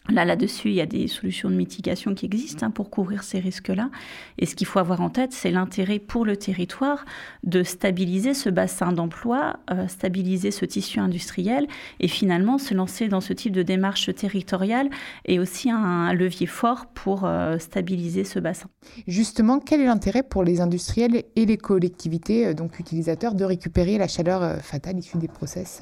Là, 0.09 0.23
là-dessus, 0.23 0.69
il 0.69 0.75
y 0.75 0.81
a 0.81 0.85
des 0.85 1.07
solutions 1.07 1.49
de 1.49 1.55
mitigation 1.55 2.13
qui 2.13 2.27
existent 2.27 2.67
hein, 2.67 2.69
pour 2.69 2.91
couvrir 2.91 3.23
ces 3.23 3.39
risques-là. 3.39 3.89
Et 4.37 4.45
ce 4.45 4.53
qu'il 4.53 4.67
faut 4.67 4.77
avoir 4.77 5.01
en 5.01 5.09
tête, 5.09 5.33
c'est 5.33 5.49
l'intérêt 5.49 5.97
pour 5.97 6.25
le 6.25 6.37
territoire 6.37 7.05
de 7.43 7.63
stabiliser 7.63 8.35
ce 8.35 8.49
bassin 8.49 8.91
d'emploi, 8.91 9.57
euh, 9.71 9.87
stabiliser 9.87 10.51
ce 10.51 10.63
tissu 10.63 10.99
industriel 10.99 11.65
et 11.99 12.07
finalement 12.07 12.59
se 12.59 12.75
lancer 12.75 13.07
dans 13.07 13.21
ce 13.21 13.33
type 13.33 13.53
de 13.53 13.63
démarche 13.63 14.13
territoriale 14.13 14.89
et 15.25 15.39
aussi 15.39 15.71
un, 15.71 16.13
levier 16.13 16.45
fort 16.45 16.85
pour 16.93 17.25
euh, 17.25 17.57
stabiliser 17.57 18.25
ce 18.25 18.37
bassin. 18.37 18.69
Justement, 19.07 19.59
quel 19.59 19.81
est 19.81 19.85
l'intérêt 19.85 20.21
pour 20.21 20.43
les 20.43 20.61
industriels 20.61 21.23
et 21.35 21.45
les 21.47 21.57
collectivités, 21.57 22.45
euh, 22.45 22.53
donc 22.53 22.79
utilisateurs, 22.79 23.33
de 23.33 23.43
récupérer 23.43 23.97
la 23.97 24.07
chaleur 24.07 24.61
fatale 24.61 24.99
issue 24.99 25.17
des 25.17 25.27
process? 25.27 25.81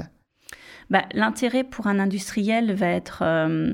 Bah, 0.90 1.04
l'intérêt 1.13 1.63
pour 1.63 1.88
un 1.88 2.00
industriel 2.00 2.74
va 2.74 2.88
être, 2.88 3.24
euh, 3.25 3.74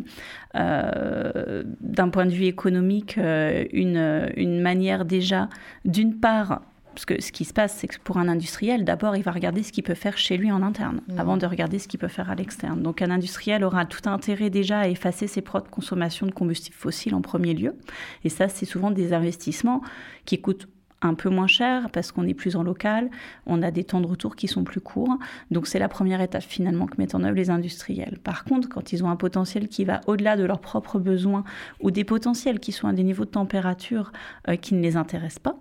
euh, 0.56 1.64
d'un 1.82 2.10
point 2.10 2.26
de 2.26 2.32
vue 2.32 2.46
économique, 2.46 3.18
euh, 3.18 3.66
une, 3.72 4.32
une 4.36 4.62
manière 4.62 5.06
déjà, 5.06 5.50
d'une 5.86 6.20
part, 6.20 6.62
parce 6.94 7.06
que 7.06 7.22
ce 7.22 7.32
qui 7.32 7.46
se 7.46 7.54
passe, 7.54 7.76
c'est 7.76 7.88
que 7.88 7.96
pour 8.04 8.18
un 8.18 8.28
industriel, 8.28 8.84
d'abord, 8.84 9.16
il 9.16 9.24
va 9.24 9.32
regarder 9.32 9.64
ce 9.64 9.72
qu'il 9.72 9.84
peut 9.84 9.94
faire 9.94 10.18
chez 10.18 10.38
lui 10.38 10.52
en 10.52 10.62
interne, 10.62 11.02
mmh. 11.08 11.20
avant 11.20 11.38
de 11.38 11.46
regarder 11.46 11.80
ce 11.80 11.88
qu'il 11.88 12.00
peut 12.00 12.08
faire 12.08 12.30
à 12.30 12.36
l'externe. 12.36 12.82
Donc 12.82 13.02
un 13.02 13.12
industriel 13.12 13.64
aura 13.64 13.86
tout 13.86 14.10
intérêt 14.10 14.50
déjà 14.50 14.80
à 14.80 14.88
effacer 14.88 15.28
ses 15.28 15.42
propres 15.42 15.70
consommations 15.70 16.26
de 16.26 16.32
combustibles 16.32 16.76
fossiles 16.76 17.16
en 17.16 17.22
premier 17.22 17.54
lieu. 17.54 17.76
Et 18.24 18.30
ça, 18.30 18.50
c'est 18.50 18.66
souvent 18.66 18.92
des 18.92 19.14
investissements 19.14 19.82
qui 20.26 20.42
coûtent 20.42 20.68
un 21.02 21.14
peu 21.14 21.30
moins 21.30 21.48
cher 21.48 21.90
parce 21.92 22.12
qu'on 22.12 22.28
est 22.28 22.34
plus 22.34 22.56
en 22.56 22.64
local, 22.64 23.10
on 23.46 23.62
a 23.62 23.72
des 23.72 23.84
temps 23.84 24.02
de 24.02 24.08
retour 24.08 24.36
qui 24.36 24.48
sont 24.48 24.64
plus 24.64 24.82
courts. 24.82 25.18
Donc 25.52 25.68
c'est 25.68 25.80
la 25.80 25.90
première 25.90 26.22
étape 26.22 26.44
finalement 26.44 26.88
que 26.88 26.98
mettent 26.98 27.16
en 27.16 27.24
œuvre 27.24 27.36
les 27.36 27.50
industriels. 27.50 28.20
Par 28.24 28.44
contre, 28.44 28.70
quand 28.70 28.94
ils 28.94 29.04
ont 29.04 29.10
un 29.10 29.16
potentiel 29.16 29.68
qui 29.68 29.86
va 29.86 30.02
au-delà 30.08 30.38
de 30.38 30.44
leurs 30.44 30.62
propres 30.62 31.00
besoins 31.00 31.44
ou 31.80 31.92
des 31.92 32.04
potentiels 32.04 32.60
qui 32.60 32.72
sont 32.72 32.88
à 32.88 32.94
des 32.94 33.04
niveaux 33.04 33.26
de 33.26 33.32
température 33.32 34.12
euh, 34.48 34.56
qui 34.56 34.76
ne 34.76 34.82
les 34.82 34.98
intéressent 34.98 35.40
pas, 35.40 35.60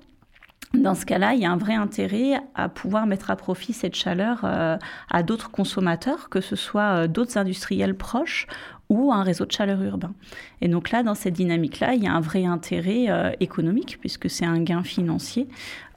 dans 0.74 0.94
ce 0.94 1.06
cas-là, 1.06 1.32
il 1.32 1.40
y 1.40 1.46
a 1.46 1.50
un 1.50 1.56
vrai 1.56 1.74
intérêt 1.74 2.40
à 2.54 2.68
pouvoir 2.68 3.06
mettre 3.06 3.30
à 3.30 3.36
profit 3.36 3.72
cette 3.72 3.94
chaleur 3.94 4.40
euh, 4.44 4.76
à 5.10 5.22
d'autres 5.22 5.50
consommateurs, 5.50 6.28
que 6.28 6.42
ce 6.42 6.56
soit 6.56 7.04
euh, 7.04 7.06
d'autres 7.06 7.38
industriels 7.38 7.96
proches 7.96 8.46
ou 8.88 9.12
un 9.12 9.22
réseau 9.22 9.44
de 9.44 9.52
chaleur 9.52 9.82
urbain. 9.82 10.14
Et 10.60 10.68
donc 10.68 10.90
là, 10.90 11.02
dans 11.02 11.14
cette 11.14 11.34
dynamique-là, 11.34 11.94
il 11.94 12.02
y 12.02 12.06
a 12.06 12.12
un 12.12 12.20
vrai 12.20 12.44
intérêt 12.44 13.06
euh, 13.08 13.32
économique, 13.40 13.98
puisque 14.00 14.30
c'est 14.30 14.46
un 14.46 14.60
gain 14.62 14.82
financier, 14.82 15.48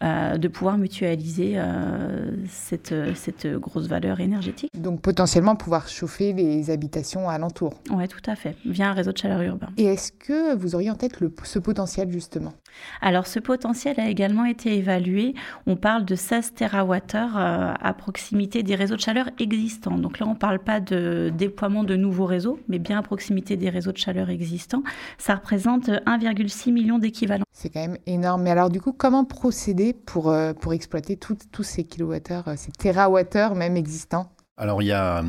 euh, 0.04 0.38
de 0.38 0.48
pouvoir 0.48 0.78
mutualiser 0.78 1.54
euh, 1.56 2.32
cette, 2.48 2.94
cette 3.16 3.48
grosse 3.48 3.88
valeur 3.88 4.20
énergétique. 4.20 4.72
Donc 4.78 5.02
potentiellement 5.02 5.56
pouvoir 5.56 5.88
chauffer 5.88 6.34
les 6.34 6.70
habitations 6.70 7.30
alentours. 7.30 7.74
Oui, 7.92 8.08
tout 8.08 8.22
à 8.26 8.36
fait, 8.36 8.56
via 8.66 8.90
un 8.90 8.94
réseau 8.94 9.12
de 9.12 9.18
chaleur 9.18 9.42
urbain. 9.42 9.70
Et 9.78 9.86
est-ce 9.86 10.12
que 10.12 10.56
vous 10.56 10.76
auriez 10.76 10.90
en 10.90 10.96
tête 10.96 11.20
le, 11.20 11.34
ce 11.44 11.60
potentiel 11.60 12.12
justement? 12.12 12.54
Alors 13.02 13.28
ce 13.28 13.40
potentiel 13.40 14.00
a 14.00 14.10
également 14.10 14.46
été 14.46 14.76
évalué. 14.76 15.34
On 15.68 15.76
parle 15.76 16.06
de 16.06 16.16
16 16.16 16.54
TWh 16.56 17.16
à 17.24 17.94
proximité 17.98 18.64
des 18.64 18.76
réseaux 18.76 18.96
de 18.96 19.02
chaleur 19.02 19.30
existants. 19.40 19.98
Donc 19.98 20.20
là, 20.20 20.28
on 20.28 20.32
ne 20.32 20.36
parle 20.36 20.60
pas 20.60 20.80
de 20.80 21.32
déploiement 21.36 21.84
de 21.84 21.96
nouveaux 21.96 22.26
réseaux, 22.26 22.60
mais 22.68 22.80
bien 22.80 23.00
à 23.00 23.02
proximité 23.02 23.58
des 23.58 23.70
réseaux 23.70 23.92
de 23.92 23.98
chaleur 23.98 24.30
existants. 24.30 24.84
Ça 25.18 25.36
représente 25.36 25.90
1,6 25.90 26.72
million 26.72 26.98
d'équivalents. 26.98 27.46
C'est 27.52 27.70
quand 27.70 27.82
même 27.82 27.98
énorme. 28.06 28.44
Mais 28.44 28.52
alors 28.52 28.70
du 28.70 28.82
coup, 28.82 28.94
comment 28.94 29.26
procéder 29.26 29.94
pour, 29.94 30.30
euh, 30.30 30.54
pour 30.54 30.74
exploiter 30.74 31.18
tous 31.18 31.64
ces 31.64 31.84
kilowattheures, 31.84 32.48
euh, 32.48 32.56
ces 32.58 32.72
terawattheures 32.72 33.56
même 33.56 33.78
existants? 33.78 34.32
Alors 34.58 34.84
il 34.84 34.88
y, 34.88 34.92
a, 34.92 35.24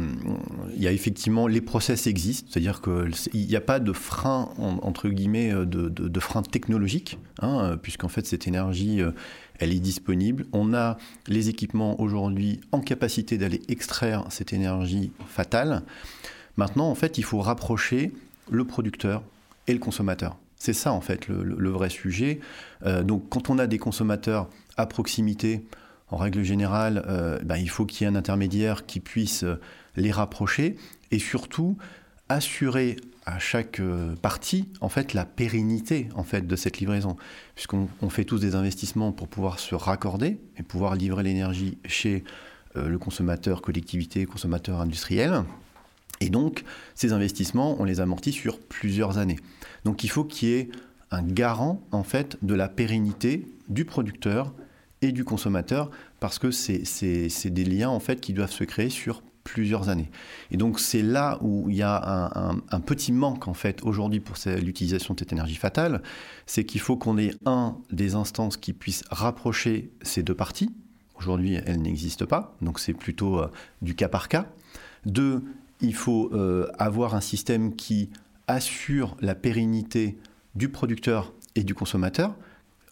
il 0.75 0.83
y 0.83 0.87
a 0.87 0.93
effectivement 0.93 1.47
les 1.47 1.63
process 1.63 2.07
existent, 2.07 2.51
c'est-à-dire 2.51 2.83
qu'il 2.83 3.47
n'y 3.47 3.57
a 3.57 3.63
pas 3.63 3.81
de 3.81 3.93
frein 3.93 4.51
entre 4.59 5.09
guillemets 5.09 5.53
de, 5.53 5.89
de, 5.89 6.21
frein 6.21 6.43
technologique, 6.43 7.19
hein, 7.41 7.79
puisqu'en 7.81 8.09
fait 8.09 8.27
cette 8.27 8.47
énergie 8.47 9.01
elle 9.63 9.73
est 9.73 9.81
disponible. 9.81 10.47
On 10.53 10.75
a 10.75 10.99
les 11.29 11.49
équipements 11.49 12.01
aujourd'hui 12.01 12.61
en 12.73 12.81
capacité 12.81 13.39
d'aller 13.39 13.63
extraire 13.69 14.25
cette 14.29 14.53
énergie 14.53 15.13
fatale. 15.29 15.83
Maintenant, 16.57 16.91
en 16.91 16.95
fait, 16.95 17.17
il 17.17 17.25
faut 17.25 17.41
rapprocher 17.41 18.13
le 18.51 18.65
producteur 18.65 19.23
et 19.69 19.73
le 19.73 19.79
consommateur. 19.79 20.37
C'est 20.63 20.75
ça, 20.75 20.93
en 20.93 21.01
fait, 21.01 21.27
le, 21.27 21.71
vrai 21.71 21.91
sujet. 21.91 22.39
Euh, 22.87 23.03
donc, 23.03 23.29
quand 23.31 23.51
on 23.51 23.59
a 23.59 23.67
des 23.67 23.79
consommateurs 23.79 24.49
à 24.77 24.87
proximité, 24.87 25.67
en 26.09 26.17
règle 26.17 26.45
générale, 26.45 27.05
euh, 27.09 27.41
ben, 27.43 27.57
il 27.57 27.69
faut 27.69 27.85
qu'il 27.85 28.05
y 28.05 28.09
ait 28.09 28.13
un 28.13 28.15
intermédiaire 28.15 28.87
qui 28.87 29.01
puisse 29.01 29.43
euh, 29.43 29.59
les 29.97 30.13
rapprocher 30.13 30.77
et 31.11 31.19
surtout 31.19 31.77
assurer 32.29 32.95
à 33.27 33.41
chaque 33.41 33.83
partie 34.21 34.69
en 34.81 34.89
fait 34.89 35.15
la 35.15 35.25
pérennité 35.25 36.09
en 36.15 36.23
fait 36.23 36.47
de 36.47 36.57
cette 36.57 36.79
livraison 36.79 37.17
puisqu'on 37.55 38.09
fait 38.09 38.25
tous 38.25 38.39
des 38.39 38.55
investissements 38.55 39.13
pour 39.13 39.29
pouvoir 39.29 39.59
se 39.61 39.75
raccorder 39.75 40.41
et 40.57 40.63
pouvoir 40.63 40.95
livrer 40.97 41.23
l'énergie 41.23 41.79
chez 41.85 42.25
le 42.75 42.99
consommateur 42.99 43.61
collectivité 43.63 44.25
consommateur 44.25 44.81
industriel 44.81 45.45
et 46.23 46.31
donc, 46.31 46.63
ces 46.95 47.13
investissements, 47.13 47.77
on 47.81 47.85
les 47.85 47.99
amortit 47.99 48.31
sur 48.31 48.61
plusieurs 48.61 49.19
années. 49.19 49.41
Donc, 49.85 50.05
il 50.05 50.09
faut 50.09 50.23
qu'il 50.23 50.49
y 50.49 50.53
ait 50.53 50.69
un 51.11 51.23
garant, 51.23 51.83
en 51.91 52.05
fait, 52.05 52.39
de 52.43 52.55
la 52.55 52.69
pérennité 52.69 53.45
du 53.69 53.85
producteur 53.85 54.55
et 55.03 55.11
du 55.11 55.25
consommateur, 55.25 55.91
parce 56.21 56.39
que 56.39 56.53
c'est 56.53 57.51
des 57.51 57.65
liens, 57.65 57.89
en 57.89 57.99
fait, 57.99 58.21
qui 58.21 58.33
doivent 58.33 58.53
se 58.53 58.63
créer 58.63 58.89
sur 58.89 59.25
plusieurs 59.43 59.89
années. 59.89 60.13
Et 60.53 60.57
donc, 60.57 60.79
c'est 60.79 61.03
là 61.03 61.39
où 61.41 61.69
il 61.69 61.75
y 61.75 61.83
a 61.83 62.31
un, 62.71 62.81
petit 62.81 63.11
manque, 63.11 63.49
en 63.49 63.55
fait, 63.55 63.83
aujourd'hui 63.83 64.21
pour 64.21 64.37
l'utilisation 64.61 65.15
de 65.15 65.19
cette 65.19 65.33
énergie 65.33 65.57
fatale, 65.57 66.03
c'est 66.47 66.65
qu'il 66.65 66.81
faut 66.81 66.97
qu'on 66.97 67.19
ait, 67.19 67.35
un, 67.47 67.77
des 67.91 68.15
instances 68.15 68.57
qui 68.57 68.73
puissent 68.73 69.03
rapprocher 69.11 69.91
ces 70.03 70.23
deux 70.23 70.37
parties. 70.37 70.71
Aujourd'hui, 71.17 71.55
elles 71.67 71.83
n'existent 71.83 72.27
pas, 72.27 72.57
donc 72.63 72.79
c'est 72.79 72.95
plutôt 72.95 73.41
euh, 73.41 73.51
du 73.81 73.97
cas 73.97 74.09
par 74.09 74.29
cas. 74.29 74.47
Deux, 75.05 75.43
il 75.83 75.95
faut 75.95 76.31
euh, 76.33 76.67
avoir 76.79 77.15
un 77.15 77.21
système 77.21 77.75
qui 77.75 78.11
assure 78.47 79.17
la 79.21 79.35
pérennité 79.35 80.17
du 80.55 80.69
producteur 80.69 81.33
et 81.55 81.65
du 81.65 81.75
consommateur. 81.75 82.35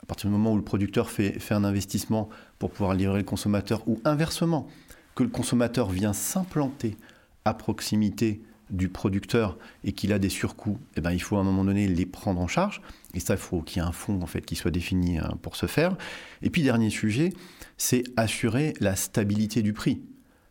À 0.02 0.06
partir 0.06 0.28
du 0.28 0.36
moment 0.36 0.52
où 0.52 0.56
le 0.56 0.62
producteur 0.62 1.10
fait, 1.10 1.38
fait 1.38 1.54
un 1.54 1.64
investissement 1.64 2.28
pour 2.58 2.70
pouvoir 2.70 2.94
livrer 2.94 3.18
le 3.18 3.24
consommateur, 3.24 3.82
ou 3.86 4.00
inversement, 4.04 4.66
que 5.14 5.22
le 5.22 5.28
consommateur 5.28 5.88
vient 5.90 6.12
s'implanter 6.12 6.96
à 7.44 7.54
proximité 7.54 8.42
du 8.70 8.88
producteur 8.88 9.58
et 9.84 9.92
qu'il 9.92 10.12
a 10.12 10.18
des 10.18 10.28
surcoûts, 10.28 10.78
eh 10.96 11.00
ben, 11.00 11.12
il 11.12 11.20
faut 11.20 11.36
à 11.36 11.40
un 11.40 11.44
moment 11.44 11.64
donné 11.64 11.88
les 11.88 12.06
prendre 12.06 12.40
en 12.40 12.46
charge. 12.46 12.80
Et 13.14 13.20
ça, 13.20 13.34
il 13.34 13.40
faut 13.40 13.62
qu'il 13.62 13.82
y 13.82 13.84
ait 13.84 13.88
un 13.88 13.92
fonds 13.92 14.20
en 14.22 14.26
fait, 14.26 14.42
qui 14.42 14.54
soit 14.56 14.70
défini 14.70 15.18
hein, 15.18 15.34
pour 15.42 15.56
ce 15.56 15.66
faire. 15.66 15.96
Et 16.42 16.50
puis, 16.50 16.62
dernier 16.62 16.90
sujet, 16.90 17.32
c'est 17.76 18.04
assurer 18.16 18.74
la 18.80 18.96
stabilité 18.96 19.62
du 19.62 19.72
prix. 19.72 20.00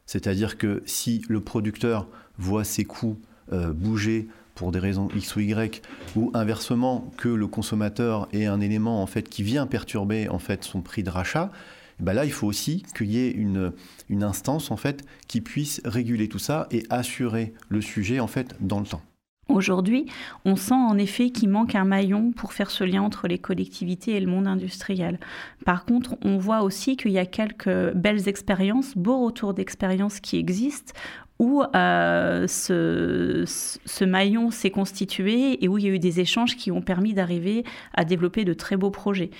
C'est-à-dire 0.05 0.58
que 0.58 0.81
si 0.86 1.24
le 1.29 1.39
producteur 1.39 2.08
voit 2.39 2.63
ses 2.63 2.86
coûts 2.86 3.17
euh, 3.53 3.72
bouger 3.74 4.27
pour 4.55 4.72
des 4.72 4.79
raisons 4.79 5.08
X 5.15 5.36
ou 5.36 5.39
Y, 5.41 5.81
ou 6.15 6.31
inversement 6.34 7.10
que 7.17 7.29
le 7.29 7.48
consommateur 7.48 8.27
ait 8.34 8.46
un 8.46 8.60
élément 8.60 9.01
en 9.01 9.08
fait 9.08 9.29
qui 9.29 9.43
vient 9.43 9.67
perturber 9.67 10.27
en 10.29 10.39
fait 10.39 10.63
son 10.63 10.81
prix 10.81 11.03
de 11.03 11.10
rachat, 11.10 11.51
eh 12.00 12.03
ben 12.03 12.13
là 12.13 12.25
il 12.25 12.31
faut 12.31 12.48
aussi 12.48 12.84
qu'il 12.96 13.12
y 13.12 13.19
ait 13.19 13.31
une, 13.31 13.72
une 14.10 14.24
instance 14.24 14.72
en 14.72 14.77
fait 14.77 15.05
qui 15.27 15.41
puisse 15.41 15.81
réguler 15.86 16.27
tout 16.27 16.39
ça 16.39 16.67
et 16.72 16.84
assurer 16.89 17.53
le 17.69 17.81
sujet 17.81 18.19
en 18.19 18.27
fait 18.27 18.55
dans 18.60 18.79
le 18.79 18.86
temps. 18.86 19.01
Aujourd'hui, 19.50 20.05
on 20.46 20.55
sent 20.55 20.75
en 20.75 20.96
effet 21.00 21.31
qu'il 21.31 21.50
manque 21.50 21.74
un 21.74 21.84
maillon 21.84 22.31
pour 22.31 22.53
faire 22.53 22.69
ce 22.69 22.84
lien 22.84 23.01
entre 23.01 23.27
les 23.27 23.39
collectivités 23.39 24.12
et 24.12 24.19
le 24.19 24.27
monde 24.29 24.46
industriel. 24.46 25.19
Par 25.65 25.86
contre, 25.86 26.17
on 26.24 26.38
voit 26.38 26.62
aussi 26.62 26.98
qu'il 26.98 27.12
y 27.12 27.17
a 27.17 27.25
quelques 27.25 27.93
belles 27.96 28.27
expériences, 28.27 28.96
beaux 28.96 29.25
retours 29.25 29.55
d'expériences 29.55 30.19
qui 30.19 30.38
existent, 30.38 30.93
où 31.39 31.63
euh, 31.74 32.48
ce, 32.48 34.03
maillon 34.03 34.51
s'est 34.51 34.72
constitué 34.72 35.63
et 35.63 35.67
où 35.69 35.77
il 35.77 35.86
y 35.86 35.88
a 35.88 35.91
eu 35.91 36.00
des 36.00 36.19
échanges 36.19 36.58
qui 36.58 36.69
ont 36.69 36.81
permis 36.81 37.13
d'arriver 37.13 37.63
à 37.93 38.03
développer 38.03 38.43
de 38.43 38.53
très 38.53 38.75
beaux 38.75 38.91
projets. 38.91 39.31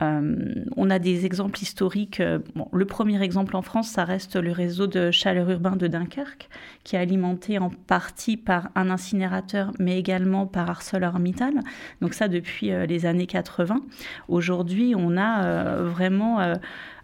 Euh, 0.00 0.36
on 0.76 0.90
a 0.90 1.00
des 1.00 1.26
exemples 1.26 1.60
historiques. 1.60 2.20
Euh, 2.20 2.38
le 2.72 2.84
premier 2.84 3.20
exemple 3.20 3.56
en 3.56 3.62
France, 3.62 3.88
ça 3.88 4.04
reste 4.04 4.36
le 4.36 4.52
réseau 4.52 4.86
de 4.86 5.10
chaleur 5.10 5.50
urbain 5.50 5.74
de 5.74 5.88
Dunkerque, 5.88 6.48
qui 6.84 6.94
est 6.94 7.00
alimenté 7.00 7.58
en 7.58 7.70
partie 7.70 8.36
par 8.36 8.68
un 8.76 8.90
incinérateur, 8.90 9.72
mais 9.80 9.98
également 9.98 10.46
par 10.46 10.70
ArcelorMittal. 10.70 11.54
Donc 12.00 12.14
ça 12.14 12.28
depuis 12.28 12.70
les 12.86 13.06
années 13.06 13.26
80. 13.26 13.80
Aujourd'hui, 14.28 14.94
on 14.96 15.16
a 15.16 15.82
vraiment... 15.82 16.54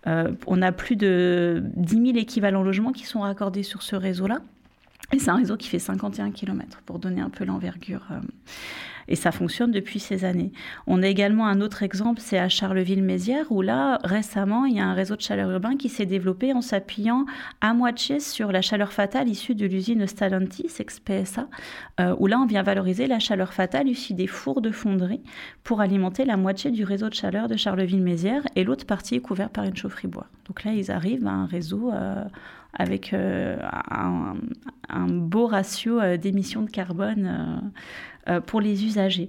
on 0.06 0.62
a 0.62 0.73
plus 0.73 0.96
de 0.96 1.62
10 1.76 2.06
000 2.06 2.18
équivalents 2.18 2.62
logements 2.62 2.92
qui 2.92 3.04
sont 3.04 3.20
raccordés 3.20 3.62
sur 3.62 3.82
ce 3.82 3.96
réseau-là. 3.96 4.40
Et 5.12 5.18
c'est 5.18 5.30
un 5.30 5.37
réseau 5.37 5.56
qui 5.56 5.68
fait 5.68 5.78
51 5.78 6.30
km, 6.30 6.80
pour 6.87 6.99
donner 6.99 7.20
un 7.20 7.30
peu 7.30 7.44
l'envergure. 7.44 8.06
Et 9.08 9.16
ça 9.16 9.32
fonctionne 9.32 9.70
depuis 9.70 10.00
ces 10.00 10.25
années. 10.25 10.52
On 10.87 11.02
a 11.02 11.06
également 11.06 11.46
un 11.46 11.61
autre 11.61 11.82
exemple, 11.82 12.20
c'est 12.20 12.38
à 12.38 12.49
Charleville-Mézières, 12.49 13.50
où 13.50 13.62
là, 13.62 13.99
récemment, 14.04 14.64
il 14.64 14.76
y 14.76 14.80
a 14.80 14.87
un 14.87 14.94
réseau 14.94 15.16
de 15.16 15.20
chaleur 15.20 15.50
urbain 15.50 15.76
qui 15.76 15.88
s'est 15.88 16.06
développé 16.06 16.52
en 16.52 16.61
s'appuyant 16.61 17.26
à 17.61 17.75
moitié 17.75 18.20
sur 18.20 18.52
la 18.52 18.62
chaleur 18.62 18.92
fatale 18.92 19.28
issue 19.28 19.54
de 19.54 19.66
l'usine 19.66 20.06
Stellantis, 20.06 20.70
ex-PSA, 20.78 21.49
euh, 22.00 22.14
où 22.18 22.26
là, 22.26 22.38
on 22.38 22.46
vient 22.46 22.62
valoriser 22.62 23.06
la 23.06 23.18
chaleur 23.18 23.52
fatale 23.52 23.88
issue 23.88 24.14
des 24.14 24.26
fours 24.26 24.61
de 24.61 24.70
fonderie 24.70 25.23
pour 25.62 25.80
alimenter 25.80 26.25
la 26.25 26.37
moitié 26.37 26.70
du 26.70 26.84
réseau 26.84 27.08
de 27.08 27.14
chaleur 27.14 27.49
de 27.49 27.56
Charleville-Mézières, 27.56 28.44
et 28.56 28.64
l'autre 28.64 28.87
partie 28.87 29.16
est 29.16 29.20
couverte 29.20 29.52
par 29.52 29.64
une 29.64 29.76
chaufferie 29.76 30.08
bois. 30.08 30.26
Donc 30.46 30.64
là, 30.64 30.73
ils 30.73 30.90
arrivent 30.90 31.26
à 31.26 31.32
un 31.32 31.46
réseau 31.46 31.90
euh, 31.92 32.25
avec 32.75 33.12
euh, 33.12 33.56
un, 33.90 35.06
beau 35.08 35.46
ratio 35.46 36.16
d'émissions 36.16 36.62
de 36.62 36.70
carbone 36.70 37.73
pour 38.46 38.60
les 38.60 38.84
usagers. 38.84 39.28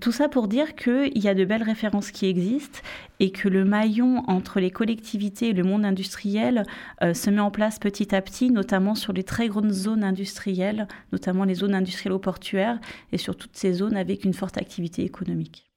Tout 0.00 0.12
ça 0.12 0.28
pour 0.28 0.48
dire 0.48 0.74
qu'il 0.74 1.18
y 1.18 1.28
a 1.28 1.34
de 1.34 1.44
belles 1.44 1.62
références 1.62 2.10
qui 2.10 2.26
existent 2.26 2.80
et 3.18 3.32
que 3.32 3.48
le 3.48 3.64
maillon 3.64 4.24
entre 4.28 4.60
les 4.60 4.70
collectivités 4.70 5.48
et 5.48 5.52
le 5.52 5.62
monde 5.62 5.84
industriel 5.84 6.64
se 7.00 7.30
met 7.30 7.40
en 7.40 7.50
place 7.50 7.78
petit 7.78 8.14
à 8.14 8.22
petit, 8.22 8.50
notamment 8.50 8.94
sur 8.94 9.12
les 9.12 9.24
très 9.24 9.48
grandes 9.48 9.72
zones 9.72 10.04
industrielles, 10.04 10.88
notamment 11.12 11.44
les 11.44 11.54
zones 11.54 11.74
industrielles 11.74 12.18
portuaires 12.18 12.80
et 13.12 13.18
sur 13.18 13.36
toutes 13.36 13.56
ces 13.56 13.74
zones 13.74 13.96
avec 13.96 14.24
une 14.24 14.34
forte 14.34 14.56
activité 14.56 15.04
économique 15.04 15.70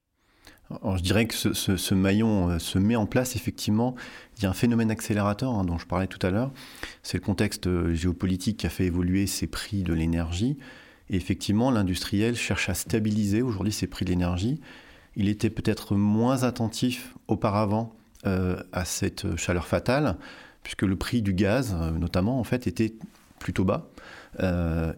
je 0.96 1.02
dirais 1.02 1.26
que 1.26 1.34
ce, 1.34 1.94
maillon 1.94 2.50
euh, 2.50 2.60
se 2.60 2.80
met 2.80 2.96
en 2.96 3.06
place 3.06 3.36
effectivement. 3.36 3.96
Il 4.38 4.44
y 4.44 4.46
a 4.46 4.50
un 4.50 4.54
phénomène 4.54 4.92
accélérateur 4.92 5.54
hein, 5.54 5.66
dont 5.66 5.78
je 5.78 5.86
parlais 5.86 6.08
tout 6.08 6.26
à 6.26 6.30
l'heure. 6.30 6.52
C'est 7.02 7.18
le 7.18 7.24
contexte 7.24 7.68
euh, 7.68 7.94
géopolitique 7.94 8.58
qui 8.58 8.66
a 8.66 8.70
fait 8.70 8.86
évoluer 8.86 9.28
ces 9.28 9.48
prix 9.48 9.84
de 9.84 9.94
l'énergie. 9.94 10.58
Et 11.14 11.16
effectivement, 11.16 11.72
l'industriel 11.72 12.36
cherche 12.36 12.68
à 12.70 12.74
stabiliser 12.74 13.42
aujourd'hui 13.42 13.72
ces 13.72 13.88
prix 13.88 14.04
de 14.04 14.10
l'énergie. 14.10 14.60
Il 15.16 15.30
était 15.30 15.52
peut-être 15.52 15.96
moins 15.96 16.44
attentif 16.44 17.14
auparavant 17.30 17.96
euh, 18.26 18.62
à 18.74 18.84
cette 18.84 19.38
chaleur 19.38 19.68
fatale, 19.68 20.18
puisque 20.64 20.82
le 20.82 20.96
prix 20.96 21.22
du 21.22 21.34
gaz, 21.34 21.74
notamment, 22.00 22.40
en 22.40 22.44
fait, 22.44 22.68
était 22.68 22.94
plutôt 23.40 23.64
bas 23.64 23.90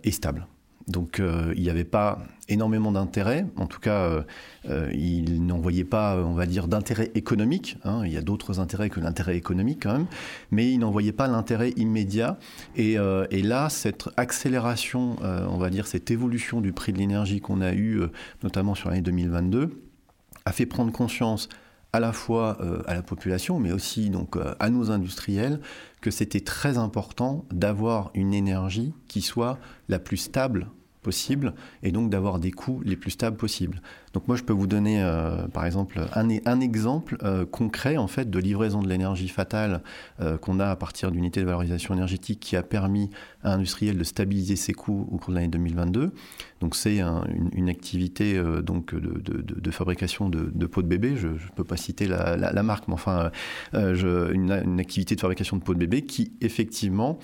et 0.03 0.11
stable. 0.11 0.47
Donc 0.87 1.19
euh, 1.19 1.53
il 1.55 1.63
n'y 1.63 1.69
avait 1.69 1.83
pas 1.83 2.19
énormément 2.47 2.91
d'intérêt, 2.91 3.47
en 3.55 3.65
tout 3.65 3.79
cas 3.79 4.03
euh, 4.03 4.21
euh, 4.69 4.91
il 4.93 5.43
n'en 5.43 5.57
voyait 5.57 5.83
pas, 5.83 6.17
on 6.17 6.33
va 6.33 6.45
dire, 6.45 6.67
d'intérêt 6.67 7.09
économique, 7.15 7.77
hein. 7.83 8.03
il 8.05 8.13
y 8.13 8.17
a 8.17 8.21
d'autres 8.21 8.59
intérêts 8.59 8.91
que 8.91 8.99
l'intérêt 8.99 9.35
économique 9.35 9.79
quand 9.81 9.93
même, 9.93 10.05
mais 10.51 10.71
il 10.71 10.77
n'en 10.77 10.91
voyait 10.91 11.11
pas 11.11 11.27
l'intérêt 11.27 11.71
immédiat. 11.71 12.37
Et, 12.75 12.97
et, 13.31 13.41
là, 13.41 13.69
cette 13.69 14.09
accélération, 14.15 15.15
on 15.21 15.57
va 15.57 15.69
dire, 15.71 15.87
cette 15.87 16.11
évolution 16.11 16.61
du 16.61 16.71
prix 16.71 16.93
de 16.93 16.99
l'énergie 16.99 17.41
qu'on 17.41 17.61
a 17.61 17.73
eu, 17.73 18.01
notamment 18.43 18.75
sur 18.75 18.89
l'année 18.89 19.01
2022, 19.01 19.81
a 20.45 20.51
fait 20.51 20.67
prendre 20.67 20.91
conscience 20.91 21.49
à 21.95 21.99
la 21.99 22.13
fois 22.13 22.57
à 22.87 22.93
la 22.93 23.01
population, 23.01 23.59
mais 23.59 23.71
aussi 23.71 24.09
donc 24.09 24.37
à 24.59 24.69
nos 24.69 24.91
industriels, 24.91 25.59
que 26.01 26.11
c'était 26.11 26.41
très 26.41 26.77
important 26.77 27.45
d'avoir 27.51 28.11
une 28.13 28.33
énergie 28.33 28.93
qui 29.07 29.21
soit 29.21 29.57
la 29.89 29.99
plus 29.99 30.17
stable 30.17 30.67
possible 31.05 31.53
et 31.83 31.91
donc 31.91 32.09
d'avoir 32.09 32.39
des 32.39 32.49
coûts 32.49 32.81
les 32.83 32.95
plus 32.95 33.11
stables 33.11 33.37
possibles. 33.37 33.79
Donc 34.13 34.27
moi 34.27 34.35
je 34.35 34.43
peux 34.43 34.53
vous 34.53 34.65
donner 34.65 35.03
euh, 35.03 35.47
par 35.49 35.65
exemple 35.65 36.01
un, 36.15 36.27
un 36.45 36.59
exemple 36.61 37.17
euh, 37.21 37.45
concret 37.45 37.97
en 37.97 38.07
fait 38.07 38.27
de 38.27 38.39
livraison 38.39 38.81
de 38.81 38.89
l'énergie 38.89 39.27
fatale 39.27 39.83
euh, 40.19 40.39
qu'on 40.39 40.59
a 40.59 40.67
à 40.67 40.75
partir 40.75 41.11
d'unités 41.11 41.41
de 41.41 41.45
valorisation 41.45 41.93
énergétique 41.93 42.39
qui 42.39 42.55
a 42.55 42.63
permis 42.63 43.11
à 43.43 43.53
industriel 43.53 43.99
de 43.99 44.03
stabiliser 44.03 44.55
ses 44.55 44.73
coûts 44.73 45.07
au 45.11 45.17
cours 45.17 45.29
de 45.29 45.35
l'année 45.35 45.49
2022. 45.49 46.11
Donc 46.59 46.75
c'est 46.75 47.01
une, 47.01 47.69
activité 47.69 48.41
donc 48.63 48.95
de, 48.95 49.19
de, 49.19 49.41
de, 49.41 49.71
fabrication 49.71 50.29
de, 50.29 50.65
pots 50.65 50.81
de 50.81 50.87
bébé. 50.87 51.15
Je 51.15 51.27
ne 51.27 51.55
peux 51.55 51.63
pas 51.63 51.77
citer 51.77 52.07
la, 52.07 52.63
marque, 52.63 52.87
mais 52.87 52.93
enfin 52.95 53.29
une, 53.73 54.61
une 54.65 54.79
activité 54.79 55.15
de 55.15 55.21
fabrication 55.21 55.57
de 55.57 55.61
pots 55.61 55.73
de 55.75 55.79
bébé 55.79 56.03
qui 56.03 56.31
effectivement 56.41 57.19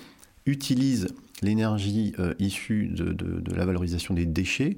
utilise 0.46 1.08
l'énergie 1.42 2.14
euh, 2.18 2.34
issue 2.38 2.88
de, 2.88 3.54
la 3.54 3.64
valorisation 3.64 4.14
des 4.14 4.26
déchets 4.26 4.76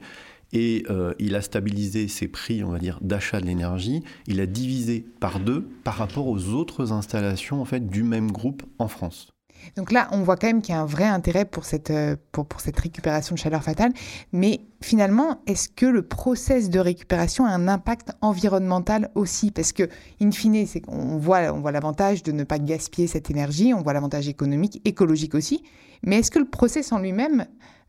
et 0.53 0.85
euh, 0.89 1.15
il 1.19 1.35
a 1.35 1.43
stabilisé 1.43 2.07
ses 2.07 2.29
prix, 2.29 2.63
on 2.63 2.71
va 2.71 2.79
d'achat 3.01 3.41
de 3.41 3.47
l'énergie. 3.47 4.05
Il 4.29 4.41
a 4.41 4.47
divisé 4.47 5.05
par 5.19 5.41
deux 5.41 5.63
par 5.83 5.95
rapport 5.95 6.29
aux 6.29 6.49
autres 6.51 6.93
installations 6.93 7.61
du 7.89 8.05
même 8.05 8.31
groupe 8.31 8.63
en 8.79 8.87
France. 8.87 9.34
Donc 9.77 9.93
là, 9.93 10.09
on 10.13 10.23
voit 10.23 10.37
quand 10.37 10.47
même 10.47 10.63
qu'il 10.63 10.75
y 10.75 10.79
a 10.79 10.81
un 10.81 10.87
vrai 10.87 11.05
intérêt 11.05 11.45
pour 11.45 11.65
cette, 11.65 11.91
euh, 11.91 12.17
pour, 12.33 12.47
pour 12.47 12.61
cette 12.61 12.79
récupération 12.79 13.35
de 13.35 13.39
chaleur 13.39 13.63
fatale. 13.63 13.93
Mais 14.33 14.61
finalement, 14.81 15.41
est-ce 15.47 15.69
que 15.69 15.87
le 15.87 16.03
process 16.03 16.71
de 16.71 16.79
récupération 16.79 17.45
a 17.45 17.51
un 17.51 17.69
impact 17.69 18.13
environnemental 18.21 19.11
aussi? 19.15 19.51
Parce 19.51 19.73
que, 19.73 19.89
in 20.21 20.31
fine, 20.31 20.67
qu'on 20.87 21.17
voit, 21.17 21.53
on 21.53 21.61
voit 21.61 21.73
l'avantage 21.73 22.23
de 22.23 22.33
ne 22.33 22.45
pas 22.45 22.59
gaspiller 22.59 23.07
cette 23.07 23.31
énergie, 23.31 23.75
on 23.75 23.83
voit 23.83 23.93
l'avantage 23.93 24.29
économique, 24.29 24.81
écologique 24.85 25.35
aussi. 25.35 25.63
Mais 26.03 26.19
est-ce 26.19 26.31
que 26.31 26.39
le 26.39 26.45
process 26.49 26.93
en 26.93 26.99
lui-même 26.99 27.47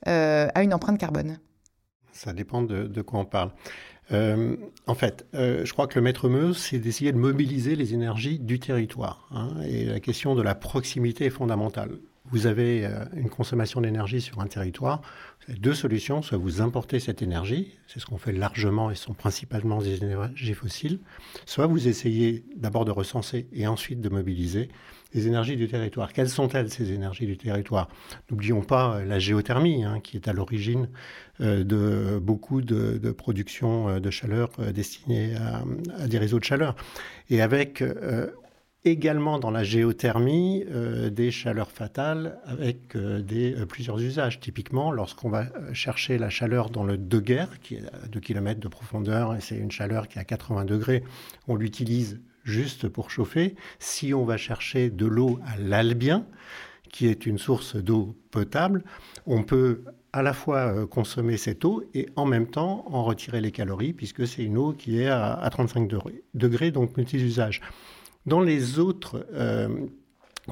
euh, 0.08 0.48
a 0.54 0.64
une 0.64 0.74
empreinte 0.74 0.98
carbone? 0.98 1.40
Ça 2.12 2.32
dépend 2.32 2.62
de, 2.62 3.02
quoi 3.02 3.20
on 3.20 3.26
parle. 3.26 3.52
Euh, 4.12 4.56
en 4.88 4.96
fait, 4.96 5.26
euh, 5.34 5.66
je 5.66 5.74
crois 5.74 5.88
que 5.88 5.96
le 5.96 6.02
maître 6.02 6.30
mot, 6.30 6.54
c'est 6.54 6.80
d'essayer 6.80 7.12
de 7.12 7.18
mobiliser 7.18 7.76
les 7.76 7.94
énergies 7.94 8.40
du 8.40 8.60
territoire. 8.60 9.28
Hein, 9.32 9.50
et 9.68 9.86
la 9.86 10.00
question 10.00 10.36
de 10.36 10.42
la 10.42 10.56
proximité 10.56 11.26
est 11.26 11.32
fondamentale. 11.32 11.92
Vous 12.32 12.48
avez 12.48 12.90
une 13.16 13.30
consommation 13.30 13.82
d'énergie 13.82 14.20
sur 14.20 14.40
un 14.40 14.48
territoire. 14.48 15.02
Deux 15.48 15.76
solutions. 15.76 16.22
Soit 16.22 16.38
vous 16.38 16.62
importez 16.62 17.00
cette 17.00 17.22
énergie, 17.22 17.78
c'est 17.88 18.00
ce 18.00 18.06
qu'on 18.06 18.18
fait 18.18 18.32
largement 18.32 18.90
et 18.90 18.96
sont 18.96 19.14
principalement 19.14 19.80
des 19.80 20.04
énergies 20.04 20.54
fossiles. 20.54 21.00
Soit 21.46 21.68
vous 21.68 21.88
essayez 21.88 22.44
d'abord 22.56 22.84
de 22.84 22.92
recenser 22.92 23.48
et 23.54 23.68
ensuite 23.68 24.02
de 24.02 24.10
mobiliser 24.10 24.70
les 25.14 25.28
énergies 25.28 25.56
du 25.56 25.68
territoire. 25.68 26.14
Quelles 26.14 26.30
sont-elles, 26.30 26.70
ces 26.70 26.92
énergies 26.92 27.28
du 27.28 27.38
territoire? 27.38 27.90
N'oublions 28.30 28.62
pas 28.62 28.98
euh, 28.98 29.06
la 29.06 29.20
géothermie, 29.20 29.84
hein, 29.84 30.00
qui 30.02 30.18
est 30.18 30.28
à 30.28 30.34
l'origine 30.34 30.90
euh, 31.42 31.64
de 31.64 32.20
beaucoup 32.20 32.62
de, 32.62 32.98
de 32.98 33.12
production 33.12 33.88
euh, 33.88 34.00
de 34.00 34.10
chaleur 34.10 34.50
destinée 34.74 35.36
à, 35.36 36.08
des 36.08 36.18
réseaux 36.18 36.40
de 36.40 36.44
chaleur. 36.44 36.76
Et 37.30 37.42
avec 37.42 37.84
également 38.86 39.40
dans 39.40 39.52
la 39.52 39.64
géothermie 39.64 40.64
des 41.12 41.32
chaleurs 41.32 41.72
fatales 41.72 42.40
avec 42.46 42.96
des, 42.96 43.56
plusieurs 43.68 44.00
usages. 44.00 44.40
Typiquement, 44.40 44.92
lorsqu'on 44.92 45.30
va 45.30 45.46
chercher 45.74 46.18
la 46.18 46.30
chaleur 46.30 46.70
dans 46.70 46.84
le 46.84 46.98
Deguerre, 46.98 47.60
qui 47.60 47.76
est 47.76 47.86
à 47.88 48.08
2 48.08 48.20
km 48.20 48.60
de 48.60 48.68
profondeur, 48.68 49.36
et 49.36 49.42
c'est 49.42 49.58
une 49.58 49.72
chaleur 49.72 50.08
qui 50.08 50.18
est 50.18 50.22
à 50.22 50.26
80 50.26 50.66
degrés, 50.66 51.04
on 51.48 51.56
l'utilise 51.56 52.20
juste 52.46 52.88
pour 52.88 53.12
chauffer. 53.12 53.56
Si 53.80 54.14
on 54.14 54.24
va 54.24 54.38
chercher 54.38 54.90
de 54.90 55.06
l'eau 55.06 55.40
à 55.46 55.58
l'Albien, 55.58 56.26
qui 56.90 57.08
est 57.08 57.26
une 57.26 57.38
source 57.38 57.76
d'eau 57.76 58.16
potable, 58.32 58.84
on 59.26 59.44
peut 59.44 59.84
à 60.14 60.22
la 60.22 60.32
fois 60.32 60.60
euh, 60.60 60.88
consommer 60.88 61.36
cette 61.36 61.66
eau 61.66 61.84
et 61.94 62.08
en 62.16 62.26
même 62.26 62.48
temps 62.48 62.86
en 62.88 63.04
retirer 63.04 63.42
les 63.42 63.52
calories, 63.52 63.92
puisque 63.92 64.26
c'est 64.26 64.44
une 64.44 64.58
eau 64.58 64.72
qui 64.72 65.02
est 65.02 65.10
à, 65.10 65.46
35 65.52 65.90
degrés, 66.34 66.72
donc 66.72 66.96
multi-usage. 66.96 67.60
Dans 68.26 68.42
les 68.42 68.80
autres 68.80 69.26
euh, 69.34 69.70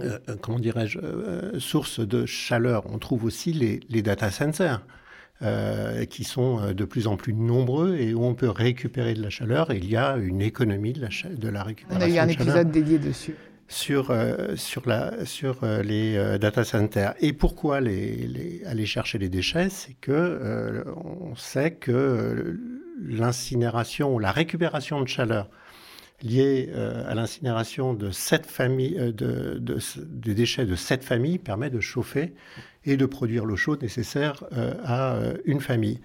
euh, 0.01 0.19
comment 0.41 0.59
dirais-je, 0.59 0.99
sources 1.59 1.99
de 1.99 2.25
chaleur, 2.25 2.83
on 2.91 2.97
trouve 2.97 3.25
aussi 3.25 3.53
les, 3.53 3.79
les 3.89 4.01
data 4.01 4.31
centers. 4.31 4.85
Euh, 5.41 6.05
qui 6.05 6.23
sont 6.23 6.61
euh, 6.61 6.73
de 6.73 6.85
plus 6.85 7.05
en 7.05 7.17
plus 7.17 7.33
nombreux 7.33 7.97
et 7.97 8.13
où 8.13 8.23
on 8.23 8.33
peut 8.33 8.49
récupérer 8.49 9.13
de 9.13 9.21
la 9.21 9.29
chaleur. 9.29 9.71
Et 9.71 9.77
il 9.77 9.89
y 9.89 9.97
a 9.97 10.15
une 10.15 10.41
économie 10.41 10.93
de 10.93 11.01
la, 11.01 11.09
de 11.29 11.49
la 11.49 11.63
récupération. 11.63 12.07
On 12.07 12.09
a 12.09 12.15
eu 12.15 12.17
un 12.17 12.29
épisode 12.29 12.71
dédié 12.71 12.97
dessus. 12.97 13.35
Sur, 13.67 14.11
euh, 14.11 14.55
sur, 14.55 14.87
la, 14.87 15.25
sur 15.25 15.65
les 15.83 16.37
data 16.39 16.63
centers. 16.63 17.15
Et 17.19 17.33
pourquoi 17.33 17.81
les, 17.81 18.61
aller 18.65 18.85
chercher 18.85 19.17
les 19.17 19.27
déchets? 19.27 19.67
C'est 19.69 19.95
que 19.99 20.85
on 20.95 21.35
sait 21.35 21.71
que 21.71 22.57
l'incinération, 23.01 24.19
la 24.19 24.31
récupération 24.31 25.01
de 25.01 25.07
chaleur 25.07 25.49
liée 26.23 26.71
à 26.73 27.13
l'incinération 27.13 27.93
de 27.93 28.09
cette 28.09 28.47
famille, 28.47 28.95
de, 28.95 29.59
de, 29.59 29.77
des 29.97 30.33
déchets 30.33 30.65
de 30.65 30.75
cette 30.75 31.03
famille 31.03 31.37
permet 31.37 31.69
de 31.69 31.79
chauffer 31.79 32.33
et 32.85 32.97
de 32.97 33.05
produire 33.05 33.45
l'eau 33.45 33.55
chaude 33.55 33.81
nécessaire 33.81 34.43
euh, 34.53 34.73
à 34.83 35.15
euh, 35.15 35.37
une 35.45 35.61
famille. 35.61 35.99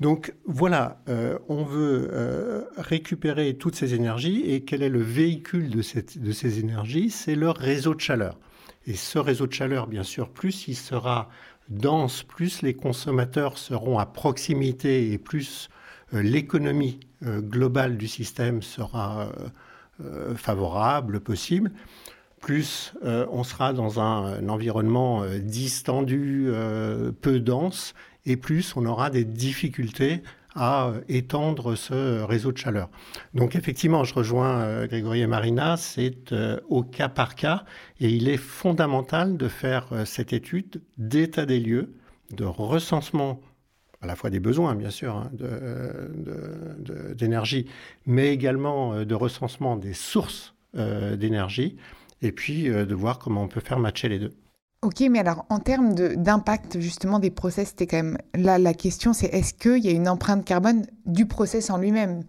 Donc 0.00 0.34
voilà, 0.44 1.00
euh, 1.08 1.38
on 1.48 1.64
veut 1.64 2.66
récupérer 2.76 3.54
toutes 3.54 3.76
ces 3.76 3.94
énergies 3.94 4.42
et 4.46 4.62
quel 4.62 4.82
est 4.82 4.88
le 4.88 5.00
véhicule 5.00 5.70
de, 5.70 5.82
cette, 5.82 6.18
de 6.18 6.32
ces 6.32 6.58
énergies? 6.58 7.10
C'est 7.10 7.34
le 7.34 7.50
réseau 7.50 7.94
de 7.94 8.00
chaleur. 8.00 8.38
Et 8.86 8.94
ce 8.94 9.18
réseau 9.18 9.46
de 9.46 9.52
chaleur, 9.52 9.86
bien 9.86 10.02
sûr, 10.02 10.28
plus 10.28 10.68
il 10.68 10.76
sera 10.76 11.28
dense, 11.68 12.22
plus 12.22 12.62
les 12.62 12.74
consommateurs 12.74 13.58
seront 13.58 13.98
à 13.98 14.06
proximité 14.06 15.12
et 15.12 15.18
plus 15.18 15.70
l'économie 16.12 17.00
globale 17.22 17.96
du 17.96 18.08
système 18.08 18.62
sera 18.62 19.30
favorable, 20.36 21.20
possible, 21.20 21.72
plus 22.40 22.94
euh, 23.04 23.26
on 23.32 23.42
sera 23.42 23.72
dans 23.72 24.00
un, 24.00 24.48
environnement 24.48 25.22
euh, 25.22 25.38
distendu, 25.38 26.46
euh, 26.46 27.10
peu 27.10 27.40
dense, 27.40 27.92
et 28.24 28.36
plus 28.36 28.76
on 28.76 28.86
aura 28.86 29.10
des 29.10 29.24
difficultés 29.24 30.22
à 30.54 30.92
étendre 31.08 31.74
ce 31.74 32.22
réseau 32.22 32.52
de 32.52 32.56
chaleur. 32.56 32.88
Donc 33.34 33.56
effectivement, 33.56 34.04
je 34.04 34.14
rejoins 34.14 34.86
Grégory 34.86 35.20
et 35.20 35.26
Marina, 35.26 35.76
c'est 35.76 36.32
au 36.70 36.82
cas 36.82 37.10
par 37.10 37.34
cas 37.34 37.64
et 38.00 38.08
il 38.08 38.26
est 38.26 38.38
fondamental 38.38 39.36
de 39.36 39.48
faire 39.48 39.88
cette 40.06 40.32
étude 40.32 40.80
d'état 40.96 41.44
des 41.44 41.60
lieux, 41.60 41.92
de 42.30 42.44
recensement 42.44 43.38
à 44.06 44.08
la 44.08 44.16
fois 44.16 44.30
des 44.30 44.40
besoins, 44.40 44.74
bien 44.76 44.90
sûr, 44.90 45.16
hein, 45.16 45.30
d'énergie, 47.14 47.66
mais 48.06 48.32
également 48.32 48.94
euh, 48.94 49.04
de 49.04 49.14
recensement 49.14 49.76
des 49.76 49.94
sources 49.94 50.54
euh, 50.76 51.16
d'énergie, 51.16 51.76
et 52.22 52.30
puis 52.32 52.68
euh, 52.68 52.86
de 52.86 52.94
voir 52.94 53.18
comment 53.18 53.42
on 53.42 53.48
peut 53.48 53.60
faire 53.60 53.80
matcher 53.80 54.08
les 54.08 54.20
deux. 54.20 54.32
Ok, 54.82 55.02
mais 55.10 55.18
alors 55.18 55.44
en 55.48 55.58
termes 55.58 55.94
d'impact 55.94 56.78
justement 56.78 57.18
des 57.18 57.30
process, 57.30 57.70
c'était 57.70 57.88
quand 57.88 57.96
même 57.96 58.18
là 58.34 58.58
la 58.58 58.74
question, 58.74 59.12
c'est 59.12 59.26
est-ce 59.26 59.54
qu'il 59.54 59.84
y 59.84 59.88
a 59.88 59.92
une 59.92 60.08
empreinte 60.08 60.44
carbone 60.44 60.86
du 61.06 61.26
process 61.26 61.70
en 61.70 61.78
lui-même? 61.78 62.22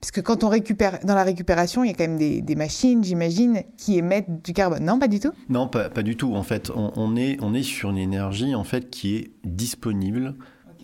Parce 0.00 0.12
que 0.12 0.20
quand 0.20 0.44
on 0.44 0.48
récupère, 0.48 1.00
dans 1.04 1.16
la 1.16 1.24
récupération, 1.24 1.82
il 1.82 1.88
y 1.88 1.90
a 1.90 1.94
quand 1.94 2.06
même 2.06 2.18
des, 2.18 2.54
machines, 2.54 3.02
j'imagine, 3.02 3.64
qui 3.76 3.98
émettent 3.98 4.44
du 4.44 4.52
carbone. 4.52 4.84
Non, 4.84 5.00
pas 5.00 5.08
du 5.08 5.18
tout? 5.18 5.32
Non, 5.48 5.66
pas, 5.66 5.90
pas, 5.90 6.04
du 6.04 6.16
tout. 6.16 6.34
En 6.36 6.44
fait, 6.44 6.70
on, 6.70 6.92
on, 6.94 7.16
est, 7.16 7.36
on 7.42 7.52
est 7.52 7.64
sur 7.64 7.90
une 7.90 7.98
énergie 7.98 8.54
en 8.54 8.62
fait, 8.62 8.90
qui 8.90 9.16
est 9.16 9.32
disponible 9.44 10.36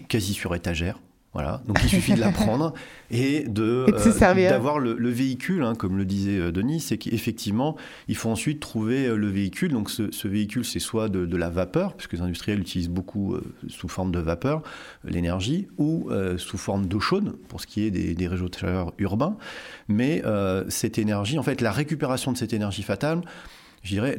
quasi 0.09 0.35
sur 0.35 0.55
étagère. 0.55 0.99
Voilà. 1.35 1.63
Donc 1.67 1.81
il 1.83 1.89
suffit 1.89 2.15
de 2.15 2.21
la 2.21 2.31
prendre 2.31 2.73
et 3.11 3.43
de 3.43 3.87
euh, 3.89 4.49
d'avoir 4.49 4.79
le, 4.79 5.11
véhicule, 5.11 5.65
hein, 5.65 5.75
comme 5.75 5.99
le 5.99 6.05
disait 6.05 6.39
euh, 6.39 6.53
Denis, 6.53 6.79
c'est 6.79 6.97
qu'effectivement 6.97 7.77
il 8.07 8.15
faut 8.15 8.31
ensuite 8.31 8.61
trouver 8.61 9.07
euh, 9.07 9.17
le 9.17 9.27
véhicule. 9.27 9.73
Donc 9.73 9.91
ce, 9.91 10.29
véhicule 10.29 10.65
c'est 10.65 10.79
soit 10.79 11.09
de, 11.09 11.37
la 11.37 11.51
vapeur, 11.51 11.95
puisque 11.95 12.13
les 12.13 12.21
industriels 12.21 12.61
utilisent 12.61 12.89
beaucoup 12.89 13.37
sous 13.67 13.89
forme 13.89 14.13
de 14.13 14.21
vapeur 14.21 14.63
l'énergie, 15.05 15.67
ou 15.79 16.09
sous 16.37 16.57
forme 16.57 16.87
d'eau 16.87 17.01
chaude 17.01 17.37
pour 17.49 17.61
ce 17.61 17.67
qui 17.67 17.85
est 17.85 17.91
des, 17.91 18.15
des 18.15 18.29
réseaux 18.29 18.49
de 18.49 18.55
chaleur 18.55 18.93
urbains. 18.99 19.37
Mais 19.89 20.23
cette 20.69 20.99
énergie, 20.99 21.39
en 21.39 21.43
fait, 21.43 21.61
la 21.61 21.73
récupération 21.73 22.31
de 22.31 22.37
cette 22.37 22.53
énergie 22.53 22.85
fatale 22.85 23.23
je 23.85 23.91
dirais, 23.91 24.17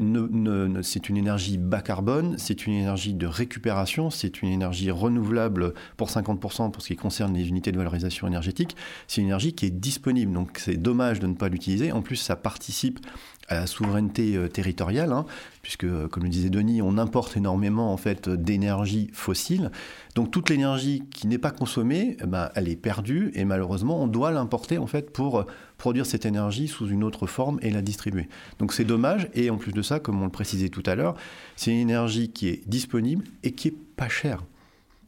c'est 0.83 1.09
une 1.09 1.17
énergie 1.17 1.57
bas 1.57 1.81
carbone, 1.81 2.35
c'est 2.37 2.67
une 2.67 2.73
énergie 2.73 3.15
de 3.15 3.25
récupération, 3.25 4.11
c'est 4.11 4.43
une 4.43 4.49
énergie 4.49 4.91
renouvelable 4.91 5.73
pour 5.97 6.09
50% 6.09 6.69
pour 6.69 6.83
ce 6.83 6.87
qui 6.89 6.95
concerne 6.95 7.33
les 7.33 7.49
unités 7.49 7.71
de 7.71 7.77
valorisation 7.77 8.27
énergétique. 8.27 8.75
C'est 9.07 9.21
une 9.21 9.27
énergie 9.27 9.53
qui 9.53 9.65
est 9.65 9.71
disponible, 9.71 10.31
donc 10.31 10.59
c'est 10.59 10.77
dommage 10.77 11.19
de 11.19 11.25
ne 11.25 11.33
pas 11.33 11.49
l'utiliser. 11.49 11.91
En 11.91 12.03
plus, 12.03 12.15
ça 12.15 12.35
participe 12.35 12.99
à 13.47 13.55
la 13.55 13.67
souveraineté 13.67 14.35
euh, 14.35 14.47
territoriale, 14.47 15.11
hein, 15.11 15.25
puisque, 15.61 15.83
euh, 15.83 16.07
comme 16.07 16.23
le 16.23 16.29
disait 16.29 16.49
Denis, 16.49 16.81
on 16.81 16.97
importe 16.97 17.37
énormément 17.37 17.93
en 17.93 17.97
fait 17.97 18.29
d'énergie 18.29 19.09
fossile. 19.13 19.71
Donc 20.15 20.31
toute 20.31 20.49
l'énergie 20.49 21.03
qui 21.11 21.27
n'est 21.27 21.37
pas 21.37 21.51
consommée, 21.51 22.17
eh 22.21 22.25
ben, 22.25 22.49
elle 22.55 22.69
est 22.69 22.75
perdue 22.75 23.31
et 23.35 23.45
malheureusement, 23.45 24.01
on 24.01 24.07
doit 24.07 24.31
l'importer 24.31 24.77
en 24.77 24.87
fait 24.87 25.11
pour 25.11 25.39
euh, 25.39 25.43
produire 25.77 26.05
cette 26.05 26.25
énergie 26.25 26.67
sous 26.67 26.87
une 26.87 27.03
autre 27.03 27.27
forme 27.27 27.59
et 27.61 27.69
la 27.69 27.81
distribuer. 27.81 28.27
Donc 28.59 28.73
c'est 28.73 28.85
dommage 28.85 29.29
et 29.33 29.49
en 29.49 29.57
plus 29.57 29.73
de 29.73 29.81
ça, 29.81 29.99
comme 29.99 30.21
on 30.21 30.25
le 30.25 30.31
précisait 30.31 30.69
tout 30.69 30.83
à 30.85 30.95
l'heure, 30.95 31.15
c'est 31.55 31.71
une 31.71 31.77
énergie 31.77 32.29
qui 32.29 32.47
est 32.47 32.67
disponible 32.67 33.23
et 33.43 33.51
qui 33.51 33.67
est 33.69 33.77
pas 33.95 34.09
chère. 34.09 34.43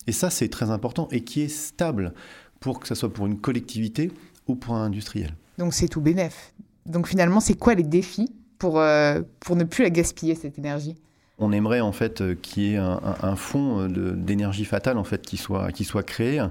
Et 0.05 0.11
ça, 0.11 0.29
c'est 0.29 0.47
très 0.47 0.69
important 0.69 1.07
et 1.11 1.23
qui 1.23 1.41
est 1.41 1.49
stable 1.49 2.13
pour 2.59 2.79
que 2.79 2.87
ce 2.87 2.95
soit 2.95 3.11
pour 3.11 3.27
une 3.27 3.39
collectivité 3.39 4.11
ou 4.47 4.55
pour 4.55 4.75
un 4.75 4.85
industriel. 4.85 5.35
Donc 5.57 5.73
c'est 5.73 5.87
tout 5.87 6.01
bénef. 6.01 6.53
Donc 6.87 7.07
finalement, 7.07 7.39
c'est 7.39 7.55
quoi 7.55 7.75
les 7.75 7.83
défis 7.83 8.31
pour, 8.57 8.79
euh, 8.79 9.21
ne 9.49 9.63
plus 9.63 9.83
la 9.83 9.89
gaspiller, 9.89 10.35
cette 10.35 10.57
énergie? 10.57 10.95
On 11.39 11.51
aimerait 11.51 11.81
en 11.81 11.91
fait 11.91 12.21
euh, 12.21 12.33
qu'il 12.33 12.63
y 12.63 12.73
ait 12.73 12.77
un, 12.77 13.35
fonds 13.35 13.81
euh, 13.81 14.13
d'énergie 14.15 14.65
fatale 14.65 14.97
en 14.97 15.03
fait 15.03 15.21
qui 15.21 15.37
soit 15.37 15.71
qui 15.71 15.83
soit 15.83 16.01
créé 16.01 16.41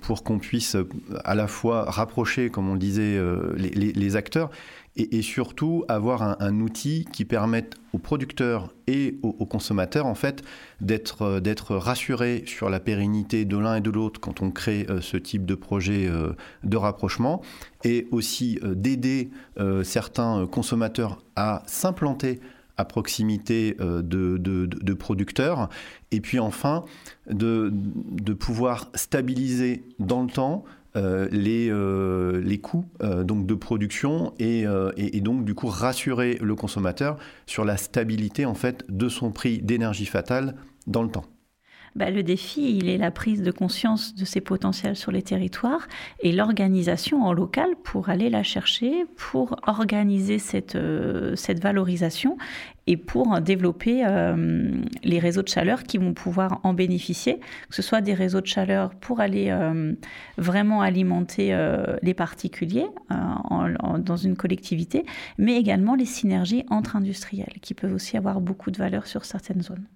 pour 0.00 0.24
qu'on 0.24 0.40
puisse 0.40 0.76
à 1.24 1.36
la 1.36 1.46
fois 1.46 1.84
rapprocher, 1.88 2.50
comme 2.50 2.68
on 2.68 2.72
le 2.72 2.80
disait, 2.80 3.20
les 3.56 4.16
acteurs 4.16 4.50
et, 4.96 5.22
surtout 5.22 5.84
avoir 5.88 6.40
un, 6.40 6.60
outil 6.60 7.04
qui 7.12 7.24
permette 7.24 7.74
aux 7.92 7.98
producteurs 7.98 8.72
et 8.86 9.18
aux, 9.22 9.46
consommateurs 9.46 10.06
en 10.06 10.14
fait 10.14 10.44
d'être 10.80 11.22
euh, 11.22 11.78
rassurés 11.78 12.44
sur 12.46 12.70
la 12.70 12.80
pérennité 12.80 13.44
de 13.44 13.56
l'un 13.56 13.76
et 13.76 13.80
de 13.80 13.90
l'autre 13.90 14.20
quand 14.20 14.40
on 14.42 14.50
crée 14.50 14.86
euh, 14.88 15.00
ce 15.00 15.16
type 15.16 15.46
de 15.46 15.54
projet 15.54 16.06
euh, 16.06 16.32
de 16.62 16.76
rapprochement 16.76 17.42
et 17.82 18.06
aussi 18.12 18.58
d'aider 18.62 19.30
certains 19.82 20.46
consommateurs 20.46 21.22
à 21.36 21.62
s'implanter 21.66 22.40
à 22.78 22.86
proximité 22.86 23.76
de, 23.78 24.94
producteurs, 24.94 25.68
et 26.12 26.22
puis 26.22 26.38
enfin 26.38 26.84
de 27.26 28.32
pouvoir 28.32 28.90
stabiliser 28.94 29.84
dans 29.98 30.22
le 30.22 30.30
temps 30.30 30.64
euh, 30.96 31.28
les, 31.32 31.70
euh, 31.70 32.40
les 32.40 32.58
coûts 32.58 32.84
euh, 33.02 33.24
donc 33.24 33.46
de 33.46 33.54
production 33.54 34.32
et, 34.38 34.64
et, 34.96 35.20
donc 35.20 35.44
du 35.44 35.54
coup 35.54 35.66
rassurer 35.66 36.38
le 36.40 36.54
consommateur 36.54 37.16
sur 37.46 37.64
la 37.64 37.76
stabilité 37.76 38.46
en 38.46 38.54
fait 38.54 38.84
de 38.88 39.08
son 39.08 39.32
prix 39.32 39.58
d'énergie 39.58 40.06
fatale 40.06 40.54
dans 40.86 41.02
le 41.02 41.08
temps. 41.08 41.24
Bah, 41.94 42.10
le 42.10 42.24
défi, 42.24 42.76
il 42.76 42.88
est 42.88 42.98
la 42.98 43.12
prise 43.12 43.40
de 43.42 43.52
conscience 43.52 44.16
de 44.16 44.24
ces 44.24 44.40
potentiels 44.40 44.96
sur 44.96 45.12
les 45.12 45.22
territoires 45.22 45.86
et 46.20 46.32
l'organisation 46.32 47.22
en 47.22 47.32
local 47.32 47.70
pour 47.84 48.08
aller 48.08 48.30
la 48.30 48.42
chercher, 48.42 49.04
pour 49.16 49.56
organiser 49.68 50.40
cette, 50.40 50.74
euh, 50.74 51.36
valorisation 51.62 52.36
et 52.88 52.96
pour 52.96 53.40
développer 53.40 54.04
euh, 54.04 54.72
les 55.04 55.20
réseaux 55.20 55.42
de 55.42 55.48
chaleur 55.48 55.84
qui 55.84 55.98
vont 55.98 56.14
pouvoir 56.14 56.58
en 56.64 56.74
bénéficier, 56.74 57.38
que 57.68 57.74
ce 57.76 57.80
soit 57.80 58.00
des 58.00 58.12
réseaux 58.12 58.40
de 58.40 58.46
chaleur 58.46 58.90
pour 58.96 59.20
aller 59.20 59.50
euh, 59.50 59.92
vraiment 60.36 60.82
alimenter 60.82 61.56
les 62.02 62.14
particuliers 62.14 62.86
dans 63.08 64.16
une 64.16 64.36
collectivité, 64.36 65.06
mais 65.38 65.56
également 65.56 65.94
les 65.94 66.04
synergies 66.04 66.64
entre 66.70 66.96
industriels 66.96 67.54
qui 67.62 67.72
peuvent 67.72 67.94
aussi 67.94 68.16
avoir 68.16 68.40
beaucoup 68.40 68.70
de 68.70 68.78
valeur 68.78 69.06
sur 69.06 69.24
certaines 69.24 69.62
zones. 69.62 69.86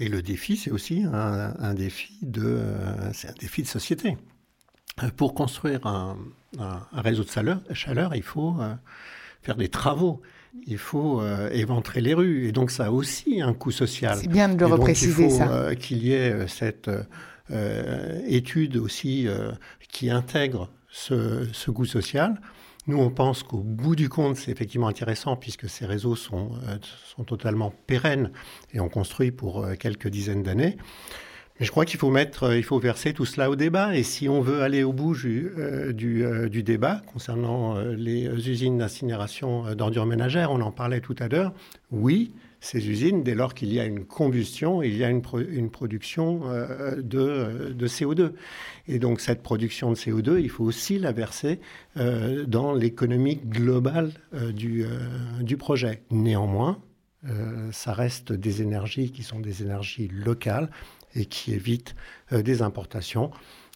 Et 0.00 0.08
le 0.08 0.22
défi, 0.22 0.56
c'est 0.56 0.70
aussi 0.70 1.04
un, 1.12 1.74
défi 1.74 2.16
de, 2.22 2.58
c'est 3.12 3.28
un 3.28 3.34
défi 3.38 3.62
de 3.62 3.68
société. 3.68 4.16
Pour 5.16 5.34
construire 5.34 5.86
un, 5.86 6.16
réseau 6.92 7.22
de 7.22 7.28
chaleur, 7.28 7.60
chaleur, 7.74 8.16
il 8.16 8.22
faut 8.22 8.56
euh, 8.60 8.74
faire 9.42 9.56
des 9.56 9.68
travaux. 9.68 10.22
Il 10.66 10.78
faut 10.78 11.20
euh, 11.20 11.50
éventrer 11.50 12.00
les 12.00 12.14
rues. 12.14 12.48
Et 12.48 12.52
donc, 12.52 12.70
ça 12.70 12.86
a 12.86 12.90
aussi 12.90 13.42
un 13.42 13.52
coût 13.52 13.70
social. 13.70 14.18
C'est 14.18 14.26
bien 14.26 14.48
de 14.48 14.58
le 14.58 14.66
repréciser, 14.66 15.26
il 15.26 15.30
faut, 15.30 15.42
euh, 15.42 15.74
qu'il 15.74 16.02
y 16.02 16.12
ait 16.12 16.48
cette 16.48 16.90
étude 18.26 18.76
aussi 18.78 19.26
qui 19.90 20.08
intègre 20.08 20.70
ce, 20.88 21.46
ce 21.52 21.70
coût 21.70 21.84
social. 21.84 22.40
Nous, 22.86 22.98
on 22.98 23.10
pense 23.10 23.42
qu'au 23.42 23.58
bout 23.58 23.94
du 23.94 24.08
compte, 24.08 24.36
c'est 24.36 24.50
effectivement 24.50 24.88
intéressant 24.88 25.36
puisque 25.36 25.68
ces 25.68 25.84
réseaux 25.84 26.16
sont, 26.16 26.52
euh, 26.68 27.24
totalement 27.24 27.72
pérennes 27.86 28.32
et 28.72 28.80
on 28.80 28.88
construit 28.88 29.30
pour 29.30 29.62
euh, 29.62 29.74
quelques 29.74 30.08
dizaines 30.08 30.42
d'années. 30.42 30.78
Mais 31.58 31.66
je 31.66 31.70
crois 31.70 31.84
qu'il 31.84 32.00
faut 32.00 32.10
mettre, 32.10 32.44
euh, 32.44 32.56
il 32.56 32.64
faut 32.64 32.78
verser 32.78 33.12
tout 33.12 33.26
cela 33.26 33.50
au 33.50 33.56
débat. 33.56 33.94
Et 33.94 34.02
si 34.02 34.30
on 34.30 34.40
veut 34.40 34.62
aller 34.62 34.82
au 34.82 34.94
bout 34.94 35.14
du, 35.14 36.62
débat 36.62 37.02
concernant 37.12 37.78
les 37.80 38.26
usines 38.48 38.78
d'incinération 38.78 39.74
d'ordures 39.74 40.06
ménagères, 40.06 40.50
on 40.50 40.62
en 40.62 40.72
parlait 40.72 41.00
tout 41.00 41.16
à 41.18 41.28
l'heure, 41.28 41.52
oui, 41.90 42.32
ces 42.60 42.88
usines, 42.88 43.22
dès 43.22 43.34
lors 43.34 43.54
qu'il 43.54 43.72
y 43.72 43.80
a 43.80 43.86
une 43.86 44.04
combustion, 44.04 44.82
il 44.82 44.96
y 44.96 45.02
a 45.02 45.08
une, 45.08 45.22
production 45.70 46.42
euh, 46.44 46.96
de, 46.96 47.72
de, 47.72 47.88
CO2. 47.88 48.32
Et 48.86 48.98
donc 48.98 49.20
cette 49.20 49.42
production 49.42 49.90
de 49.90 49.96
CO2, 49.96 50.40
il 50.40 50.50
faut 50.50 50.64
aussi 50.64 50.98
la 50.98 51.12
verser 51.12 51.60
euh, 51.96 52.44
dans 52.44 52.74
l'économie 52.74 53.36
globale 53.36 54.12
euh, 54.34 54.52
du, 54.52 54.84
du 55.40 55.56
projet. 55.56 56.02
Néanmoins, 56.10 56.80
ça 57.70 57.92
reste 57.92 58.32
des 58.32 58.62
énergies 58.62 59.10
qui 59.12 59.22
sont 59.22 59.40
des 59.40 59.62
énergies 59.62 60.08
locales 60.08 60.70
et 61.14 61.26
qui 61.26 61.52
évitent 61.52 61.94
des 62.32 62.62
importations 62.62 63.30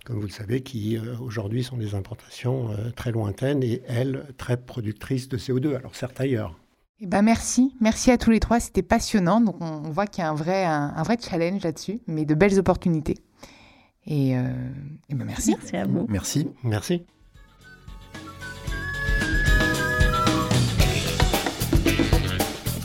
comme 0.06 0.16
vous 0.16 0.26
le 0.26 0.32
savez, 0.32 0.62
qui 0.62 0.98
aujourd'hui 0.98 1.64
sont 1.64 1.78
des 1.78 1.94
importations 1.94 2.76
très 2.94 3.10
lointaines 3.10 3.62
et, 3.62 3.82
elles, 3.86 4.26
très 4.36 4.58
productrices 4.58 5.30
de 5.30 5.38
CO2. 5.38 5.74
Alors 5.74 5.94
certes 5.94 6.20
ailleurs, 6.20 6.58
eh 7.04 7.06
ben 7.06 7.20
merci, 7.20 7.76
merci 7.82 8.10
à 8.10 8.16
tous 8.16 8.30
les 8.30 8.40
trois, 8.40 8.60
c'était 8.60 8.80
passionnant. 8.82 9.38
Donc 9.42 9.56
on, 9.60 9.82
voit 9.90 10.06
qu'il 10.06 10.24
y 10.24 10.26
a 10.26 10.30
un 10.30 10.34
vrai, 10.34 10.64
un, 10.64 11.02
vrai 11.02 11.18
challenge 11.20 11.62
là-dessus, 11.62 12.00
mais 12.06 12.24
de 12.24 12.34
belles 12.34 12.58
opportunités. 12.58 13.18
Et, 14.06 14.38
euh, 14.38 14.42
ben 15.10 15.26
merci. 15.26 15.50
Merci 15.50 15.76
à 15.76 15.84
vous. 15.84 16.06
Merci. 16.08 16.48
Merci. 16.62 17.04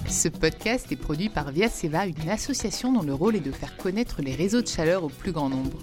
Ce 0.09 0.27
podcast 0.27 0.91
est 0.91 0.97
produit 0.97 1.29
par 1.29 1.51
Via 1.51 1.69
Seva, 1.69 2.05
une 2.05 2.29
association 2.29 2.91
dont 2.91 3.03
le 3.03 3.13
rôle 3.13 3.37
est 3.37 3.39
de 3.39 3.53
faire 3.53 3.77
connaître 3.77 4.21
les 4.21 4.35
réseaux 4.35 4.61
de 4.61 4.67
chaleur 4.67 5.05
au 5.05 5.09
plus 5.09 5.31
grand 5.31 5.47
nombre. 5.47 5.79